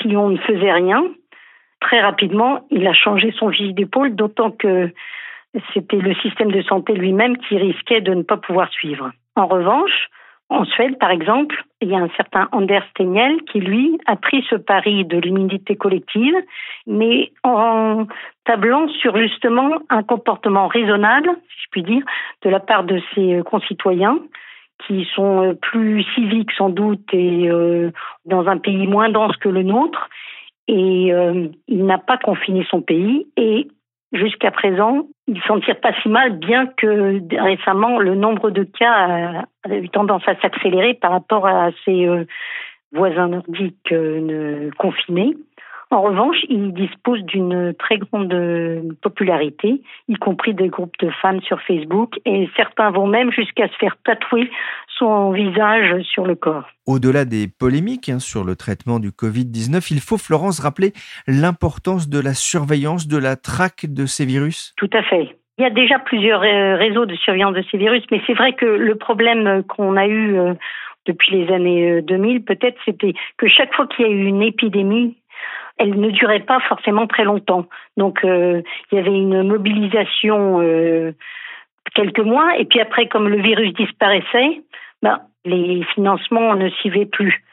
si 0.00 0.16
on 0.16 0.30
ne 0.30 0.38
faisait 0.38 0.72
rien. 0.72 1.04
Très 1.80 2.00
rapidement, 2.00 2.66
il 2.70 2.86
a 2.86 2.94
changé 2.94 3.32
son 3.38 3.50
fusil 3.50 3.74
d'épaule, 3.74 4.14
d'autant 4.14 4.50
que 4.50 4.90
c'était 5.72 5.98
le 5.98 6.14
système 6.16 6.50
de 6.50 6.62
santé 6.62 6.94
lui-même 6.94 7.36
qui 7.36 7.56
risquait 7.56 8.00
de 8.00 8.14
ne 8.14 8.22
pas 8.22 8.36
pouvoir 8.36 8.70
suivre. 8.70 9.12
En 9.36 9.46
revanche, 9.46 10.08
en 10.50 10.64
Suède, 10.64 10.98
par 10.98 11.10
exemple, 11.10 11.64
il 11.80 11.88
y 11.88 11.94
a 11.94 11.98
un 11.98 12.10
certain 12.16 12.48
Anders 12.52 12.84
Tegnell 12.94 13.42
qui, 13.50 13.60
lui, 13.60 13.98
a 14.06 14.16
pris 14.16 14.44
ce 14.48 14.56
pari 14.56 15.04
de 15.04 15.18
l'immunité 15.18 15.74
collective, 15.74 16.34
mais 16.86 17.32
en 17.42 18.06
tablant 18.44 18.88
sur 18.88 19.16
justement 19.16 19.78
un 19.88 20.02
comportement 20.02 20.66
raisonnable, 20.66 21.30
si 21.48 21.62
je 21.64 21.68
puis 21.70 21.82
dire, 21.82 22.04
de 22.42 22.50
la 22.50 22.60
part 22.60 22.84
de 22.84 23.00
ses 23.14 23.42
concitoyens, 23.44 24.18
qui 24.86 25.06
sont 25.14 25.56
plus 25.60 26.04
civiques 26.14 26.52
sans 26.52 26.68
doute 26.68 27.06
et 27.12 27.48
euh, 27.48 27.90
dans 28.24 28.46
un 28.46 28.58
pays 28.58 28.86
moins 28.86 29.08
dense 29.08 29.36
que 29.36 29.48
le 29.48 29.62
nôtre. 29.62 30.08
Et 30.66 31.12
euh, 31.12 31.48
il 31.68 31.84
n'a 31.84 31.98
pas 31.98 32.16
confiné 32.16 32.66
son 32.70 32.80
pays 32.80 33.26
et 33.36 33.68
jusqu'à 34.12 34.50
présent, 34.50 35.06
il 35.26 35.40
s'en 35.42 35.60
tire 35.60 35.80
pas 35.80 35.92
si 36.02 36.08
mal, 36.08 36.38
bien 36.38 36.66
que 36.66 37.20
récemment, 37.40 37.98
le 37.98 38.14
nombre 38.14 38.50
de 38.50 38.62
cas 38.62 39.44
a, 39.64 39.76
eu 39.76 39.88
tendance 39.88 40.22
à 40.26 40.36
s'accélérer 40.40 40.94
par 40.94 41.10
rapport 41.10 41.46
à 41.46 41.70
ses 41.84 42.06
euh, 42.06 42.24
voisins 42.92 43.28
nordiques 43.28 43.92
euh, 43.92 44.70
confinés. 44.78 45.34
En 45.94 46.02
revanche, 46.02 46.38
il 46.48 46.72
dispose 46.72 47.22
d'une 47.22 47.72
très 47.78 47.98
grande 47.98 48.34
euh, 48.34 48.82
popularité, 49.00 49.80
y 50.08 50.14
compris 50.14 50.52
des 50.52 50.66
groupes 50.66 50.96
de 50.98 51.08
fans 51.22 51.38
sur 51.42 51.62
Facebook, 51.62 52.14
et 52.24 52.48
certains 52.56 52.90
vont 52.90 53.06
même 53.06 53.30
jusqu'à 53.30 53.68
se 53.68 53.76
faire 53.76 53.96
tatouer 54.04 54.50
son 54.98 55.30
visage 55.30 56.02
sur 56.02 56.26
le 56.26 56.34
corps. 56.34 56.64
Au-delà 56.88 57.24
des 57.24 57.46
polémiques 57.46 58.08
hein, 58.08 58.18
sur 58.18 58.42
le 58.42 58.56
traitement 58.56 58.98
du 58.98 59.10
Covid-19, 59.10 59.86
il 59.92 60.00
faut, 60.00 60.18
Florence, 60.18 60.58
rappeler 60.58 60.92
l'importance 61.28 62.08
de 62.08 62.18
la 62.18 62.34
surveillance, 62.34 63.06
de 63.06 63.16
la 63.16 63.36
traque 63.36 63.86
de 63.86 64.04
ces 64.06 64.26
virus 64.26 64.74
Tout 64.76 64.90
à 64.94 65.02
fait. 65.04 65.36
Il 65.58 65.62
y 65.62 65.64
a 65.64 65.70
déjà 65.70 66.00
plusieurs 66.00 66.42
euh, 66.42 66.74
réseaux 66.74 67.06
de 67.06 67.14
surveillance 67.14 67.54
de 67.54 67.62
ces 67.70 67.78
virus, 67.78 68.02
mais 68.10 68.20
c'est 68.26 68.34
vrai 68.34 68.54
que 68.54 68.66
le 68.66 68.96
problème 68.96 69.62
qu'on 69.68 69.96
a 69.96 70.08
eu 70.08 70.36
euh, 70.36 70.54
depuis 71.06 71.36
les 71.36 71.54
années 71.54 72.02
2000, 72.02 72.42
peut-être, 72.42 72.78
c'était 72.84 73.14
que 73.36 73.46
chaque 73.46 73.72
fois 73.74 73.86
qu'il 73.86 74.06
y 74.06 74.08
a 74.08 74.10
eu 74.10 74.24
une 74.24 74.42
épidémie, 74.42 75.14
elle 75.78 75.98
ne 75.98 76.10
durait 76.10 76.40
pas 76.40 76.60
forcément 76.60 77.06
très 77.06 77.24
longtemps. 77.24 77.66
Donc 77.96 78.24
euh, 78.24 78.62
il 78.90 78.96
y 78.96 78.98
avait 78.98 79.14
une 79.14 79.42
mobilisation 79.42 80.60
euh, 80.60 81.12
quelques 81.94 82.20
mois, 82.20 82.56
et 82.58 82.64
puis 82.64 82.80
après, 82.80 83.08
comme 83.08 83.28
le 83.28 83.40
virus 83.40 83.72
disparaissait, 83.74 84.62
ben, 85.02 85.20
les 85.44 85.82
financements 85.94 86.54
ne 86.54 86.68
suivaient 86.70 87.06
plus. 87.06 87.44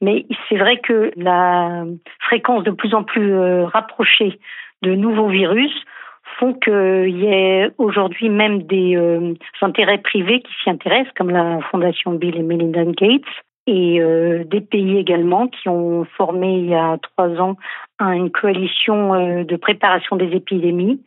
Mais 0.00 0.26
c'est 0.48 0.56
vrai 0.56 0.78
que 0.78 1.10
la 1.16 1.84
fréquence 2.20 2.64
de 2.64 2.70
plus 2.70 2.94
en 2.94 3.02
plus 3.02 3.32
euh, 3.32 3.66
rapprochée 3.66 4.38
de 4.82 4.94
nouveaux 4.94 5.28
virus 5.28 5.72
font 6.38 6.54
qu'il 6.54 7.18
y 7.18 7.26
ait 7.26 7.70
aujourd'hui 7.78 8.28
même 8.28 8.62
des 8.62 8.96
intérêts 9.60 9.98
privés 9.98 10.40
qui 10.40 10.52
s'y 10.62 10.70
intéressent, 10.70 11.12
comme 11.16 11.30
la 11.30 11.58
Fondation 11.70 12.12
Bill 12.12 12.36
et 12.36 12.42
Melinda 12.42 12.84
Gates, 12.84 13.24
et 13.68 14.00
euh, 14.00 14.44
des 14.44 14.62
pays 14.62 14.96
également 14.96 15.46
qui 15.46 15.68
ont 15.68 16.06
formé 16.16 16.58
il 16.58 16.66
y 16.66 16.74
a 16.74 16.96
trois 16.98 17.28
ans 17.38 17.56
une 18.00 18.30
coalition 18.30 19.12
euh, 19.12 19.44
de 19.44 19.56
préparation 19.56 20.16
des 20.16 20.30
épidémies. 20.34 21.02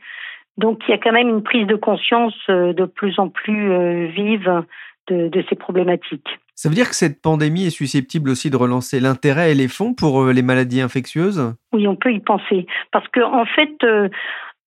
Donc 0.58 0.82
il 0.88 0.91
y 0.91 0.93
a 0.93 1.00
quand 1.00 1.12
même 1.12 1.30
une 1.30 1.41
prise 1.41 1.65
de 1.65 1.76
conscience 1.76 2.36
euh, 2.50 2.71
de 2.74 2.86
plus 2.86 3.17
en 3.17 3.30
plus 3.30 4.08
vive 4.10 4.63
de, 5.08 5.43
ces 5.50 5.56
problématiques. 5.56 6.39
Ça 6.56 6.69
veut 6.69 6.76
dire 6.76 6.88
que 6.88 6.95
cette 6.95 7.21
pandémie 7.21 7.65
est 7.65 7.71
susceptible 7.71 8.30
aussi 8.30 8.52
de 8.52 8.56
relancer 8.56 9.00
l'intérêt 9.00 9.52
et 9.52 9.56
les 9.56 9.67
fonds 9.67 9.93
pour 9.93 10.28
les 10.28 10.43
maladies 10.43 10.80
infectieuses? 10.80 11.54
Oui, 11.74 11.88
on 11.88 11.95
peut 11.95 12.13
y 12.13 12.19
penser. 12.19 12.67
Parce 12.91 13.08
qu'en 13.10 13.41
en 13.41 13.45
fait, 13.45 13.76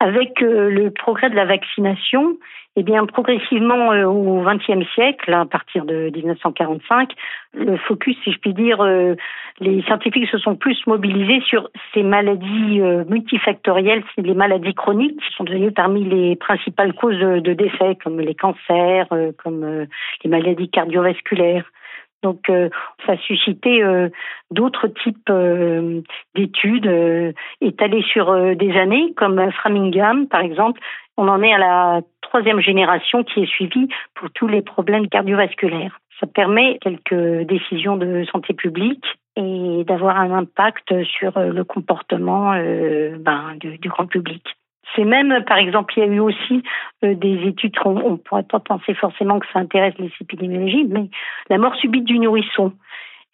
avec 0.00 0.40
le 0.40 0.90
progrès 0.90 1.30
de 1.30 1.36
la 1.36 1.44
vaccination, 1.44 2.36
eh 2.76 2.82
bien, 2.82 3.06
progressivement 3.06 3.92
euh, 3.92 4.04
au 4.04 4.42
XXe 4.42 4.84
siècle, 4.94 5.32
à 5.32 5.44
partir 5.44 5.84
de 5.84 6.10
1945, 6.12 7.12
le 7.54 7.76
focus, 7.76 8.16
si 8.24 8.32
je 8.32 8.38
puis 8.38 8.52
dire, 8.52 8.80
euh, 8.80 9.14
les 9.60 9.82
scientifiques 9.82 10.28
se 10.28 10.38
sont 10.38 10.56
plus 10.56 10.76
mobilisés 10.88 11.40
sur 11.46 11.70
ces 11.92 12.02
maladies 12.02 12.80
euh, 12.80 13.04
multifactorielles, 13.08 14.02
les 14.16 14.34
maladies 14.34 14.74
chroniques, 14.74 15.16
qui 15.20 15.34
sont 15.36 15.44
devenues 15.44 15.70
parmi 15.70 16.04
les 16.04 16.34
principales 16.34 16.94
causes 16.94 17.18
de, 17.18 17.52
décès, 17.52 17.96
comme 18.02 18.20
les 18.20 18.34
cancers, 18.34 19.06
comme 19.38 19.86
les 20.24 20.30
maladies 20.30 20.68
cardiovasculaires. 20.68 21.70
Donc, 22.24 22.48
euh, 22.48 22.70
ça 23.04 23.12
a 23.12 23.16
suscité 23.18 23.84
euh, 23.84 24.08
d'autres 24.50 24.88
types 24.88 25.28
euh, 25.28 26.00
d'études 26.34 26.90
étalées 27.60 28.02
sur 28.02 28.56
des 28.56 28.72
années, 28.72 29.12
comme 29.14 29.52
Framingham, 29.52 30.26
par 30.26 30.40
exemple. 30.40 30.80
On 31.18 31.28
en 31.28 31.42
est 31.42 31.52
à 31.52 31.58
la 31.58 32.00
troisième 32.22 32.60
génération 32.60 33.22
qui 33.22 33.42
est 33.42 33.46
suivie 33.46 33.88
pour 34.14 34.30
tous 34.30 34.48
les 34.48 34.62
problèmes 34.62 35.08
cardiovasculaires. 35.08 36.00
Ça 36.18 36.26
permet 36.26 36.78
quelques 36.80 37.46
décisions 37.46 37.96
de 37.96 38.24
santé 38.32 38.54
publique 38.54 39.04
et 39.36 39.84
d'avoir 39.84 40.18
un 40.18 40.30
impact 40.30 41.04
sur 41.04 41.38
le 41.38 41.64
comportement 41.64 42.52
ben, 42.52 43.56
du, 43.60 43.78
du 43.78 43.88
grand 43.88 44.06
public. 44.06 44.42
C'est 44.94 45.04
même, 45.04 45.44
par 45.44 45.58
exemple, 45.58 45.94
il 45.96 46.00
y 46.00 46.02
a 46.02 46.10
eu 46.10 46.20
aussi 46.20 46.62
euh, 47.04 47.14
des 47.14 47.46
études, 47.46 47.74
on 47.84 48.12
ne 48.12 48.16
pourrait 48.16 48.44
pas 48.44 48.60
penser 48.60 48.94
forcément 48.94 49.38
que 49.38 49.46
ça 49.52 49.58
intéresse 49.58 49.94
les 49.98 50.12
épidémiologies, 50.20 50.86
mais 50.88 51.08
la 51.50 51.58
mort 51.58 51.74
subite 51.76 52.04
du 52.04 52.18
nourrisson. 52.18 52.72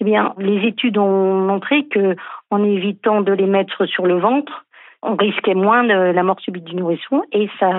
Eh 0.01 0.05
bien, 0.05 0.35
les 0.39 0.67
études 0.67 0.97
ont 0.97 1.41
montré 1.41 1.85
que 1.87 2.17
en 2.51 2.65
évitant 2.65 3.21
de 3.21 3.33
les 3.33 3.47
mettre 3.47 3.85
sur 3.87 4.07
le 4.07 4.19
ventre, 4.19 4.65
on 5.03 5.17
risquait 5.17 5.55
moins 5.55 5.85
de 5.85 5.93
la 5.93 6.23
mort 6.23 6.41
subite 6.41 6.65
du 6.65 6.77
nourrisson 6.77 7.23
et 7.33 7.49
ça 7.59 7.71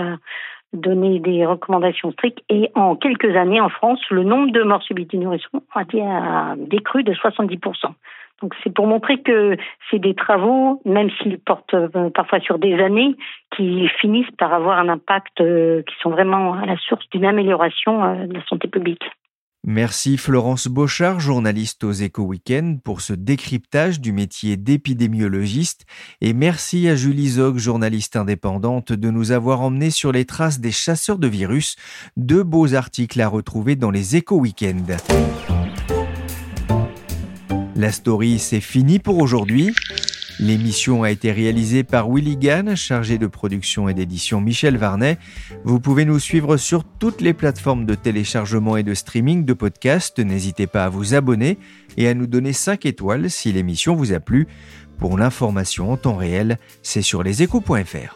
donné 0.74 1.20
des 1.20 1.46
recommandations 1.46 2.12
strictes. 2.12 2.42
Et 2.50 2.72
en 2.76 2.96
quelques 2.96 3.36
années, 3.36 3.62
en 3.62 3.70
France, 3.70 4.00
le 4.10 4.24
nombre 4.24 4.52
de 4.52 4.64
morts 4.64 4.84
subites 4.84 5.10
du 5.10 5.18
nourrisson 5.18 5.62
a 5.74 6.56
décru 6.58 7.04
de 7.04 7.14
70%. 7.14 7.94
Donc 8.42 8.56
c'est 8.64 8.74
pour 8.74 8.88
montrer 8.88 9.22
que 9.22 9.56
c'est 9.90 10.00
des 10.00 10.16
travaux, 10.16 10.82
même 10.86 11.10
s'ils 11.22 11.40
portent 11.40 11.74
euh, 11.74 12.10
parfois 12.10 12.40
sur 12.40 12.58
des 12.58 12.76
années, 12.76 13.16
qui 13.56 13.88
finissent 14.00 14.32
par 14.38 14.54
avoir 14.54 14.80
un 14.80 14.90
impact 14.90 15.42
euh, 15.42 15.84
qui 15.84 15.96
sont 16.02 16.10
vraiment 16.10 16.54
à 16.54 16.66
la 16.66 16.78
source 16.78 17.08
d'une 17.12 17.26
amélioration 17.26 18.04
euh, 18.04 18.26
de 18.26 18.34
la 18.34 18.44
santé 18.46 18.68
publique. 18.68 19.04
Merci 19.64 20.18
Florence 20.18 20.68
Beauchard, 20.68 21.20
journaliste 21.20 21.84
aux 21.84 21.92
Éco 21.92 22.24
Week-end, 22.24 22.78
pour 22.84 23.02
ce 23.02 23.14
décryptage 23.14 24.02
du 24.02 24.12
métier 24.12 24.58
d'épidémiologiste. 24.58 25.86
Et 26.20 26.34
merci 26.34 26.90
à 26.90 26.96
Julie 26.96 27.28
Zog, 27.28 27.60
journaliste 27.60 28.16
indépendante, 28.16 28.92
de 28.92 29.12
nous 29.12 29.32
avoir 29.32 29.62
emmenés 29.62 29.92
sur 29.92 30.12
les 30.12 30.26
traces 30.26 30.60
des 30.60 30.72
chasseurs 30.72 31.20
de 31.20 31.28
virus. 31.28 31.76
Deux 32.18 32.42
beaux 32.42 32.74
articles 32.74 33.22
à 33.22 33.28
retrouver 33.28 33.76
dans 33.76 33.92
les 33.92 34.16
Éco 34.16 34.38
Week-end. 34.38 34.98
La 37.82 37.92
story, 37.92 38.38
c'est 38.38 38.62
fini 38.62 39.00
pour 39.00 39.18
aujourd'hui. 39.18 39.74
L'émission 40.38 41.02
a 41.02 41.10
été 41.10 41.32
réalisée 41.32 41.84
par 41.84 42.12
Willy 42.12 42.38
Gann, 42.38 42.76
chargé 42.76 43.18
de 43.18 43.26
production 43.26 43.90
et 43.90 43.96
d'édition 43.96 44.40
Michel 44.40 44.78
Varnet. 44.78 45.18
Vous 45.64 45.80
pouvez 45.80 46.06
nous 46.06 46.20
suivre 46.20 46.58
sur 46.58 46.84
toutes 46.84 47.22
les 47.22 47.34
plateformes 47.34 47.88
de 47.88 47.96
téléchargement 47.96 48.78
et 48.78 48.84
de 48.84 48.94
streaming 48.94 49.46
de 49.46 49.54
podcasts. 49.54 50.20
N'hésitez 50.20 50.68
pas 50.68 50.86
à 50.86 50.90
vous 50.90 51.16
abonner 51.16 51.58
et 51.98 52.08
à 52.08 52.14
nous 52.14 52.28
donner 52.28 52.54
5 52.54 52.86
étoiles 52.86 53.32
si 53.32 53.52
l'émission 53.52 53.96
vous 53.96 54.14
a 54.14 54.20
plu. 54.20 54.48
Pour 55.00 55.18
l'information 55.18 55.92
en 55.92 55.98
temps 55.98 56.18
réel, 56.18 56.60
c'est 56.84 57.02
sur 57.02 57.24
leséchos.fr. 57.24 58.16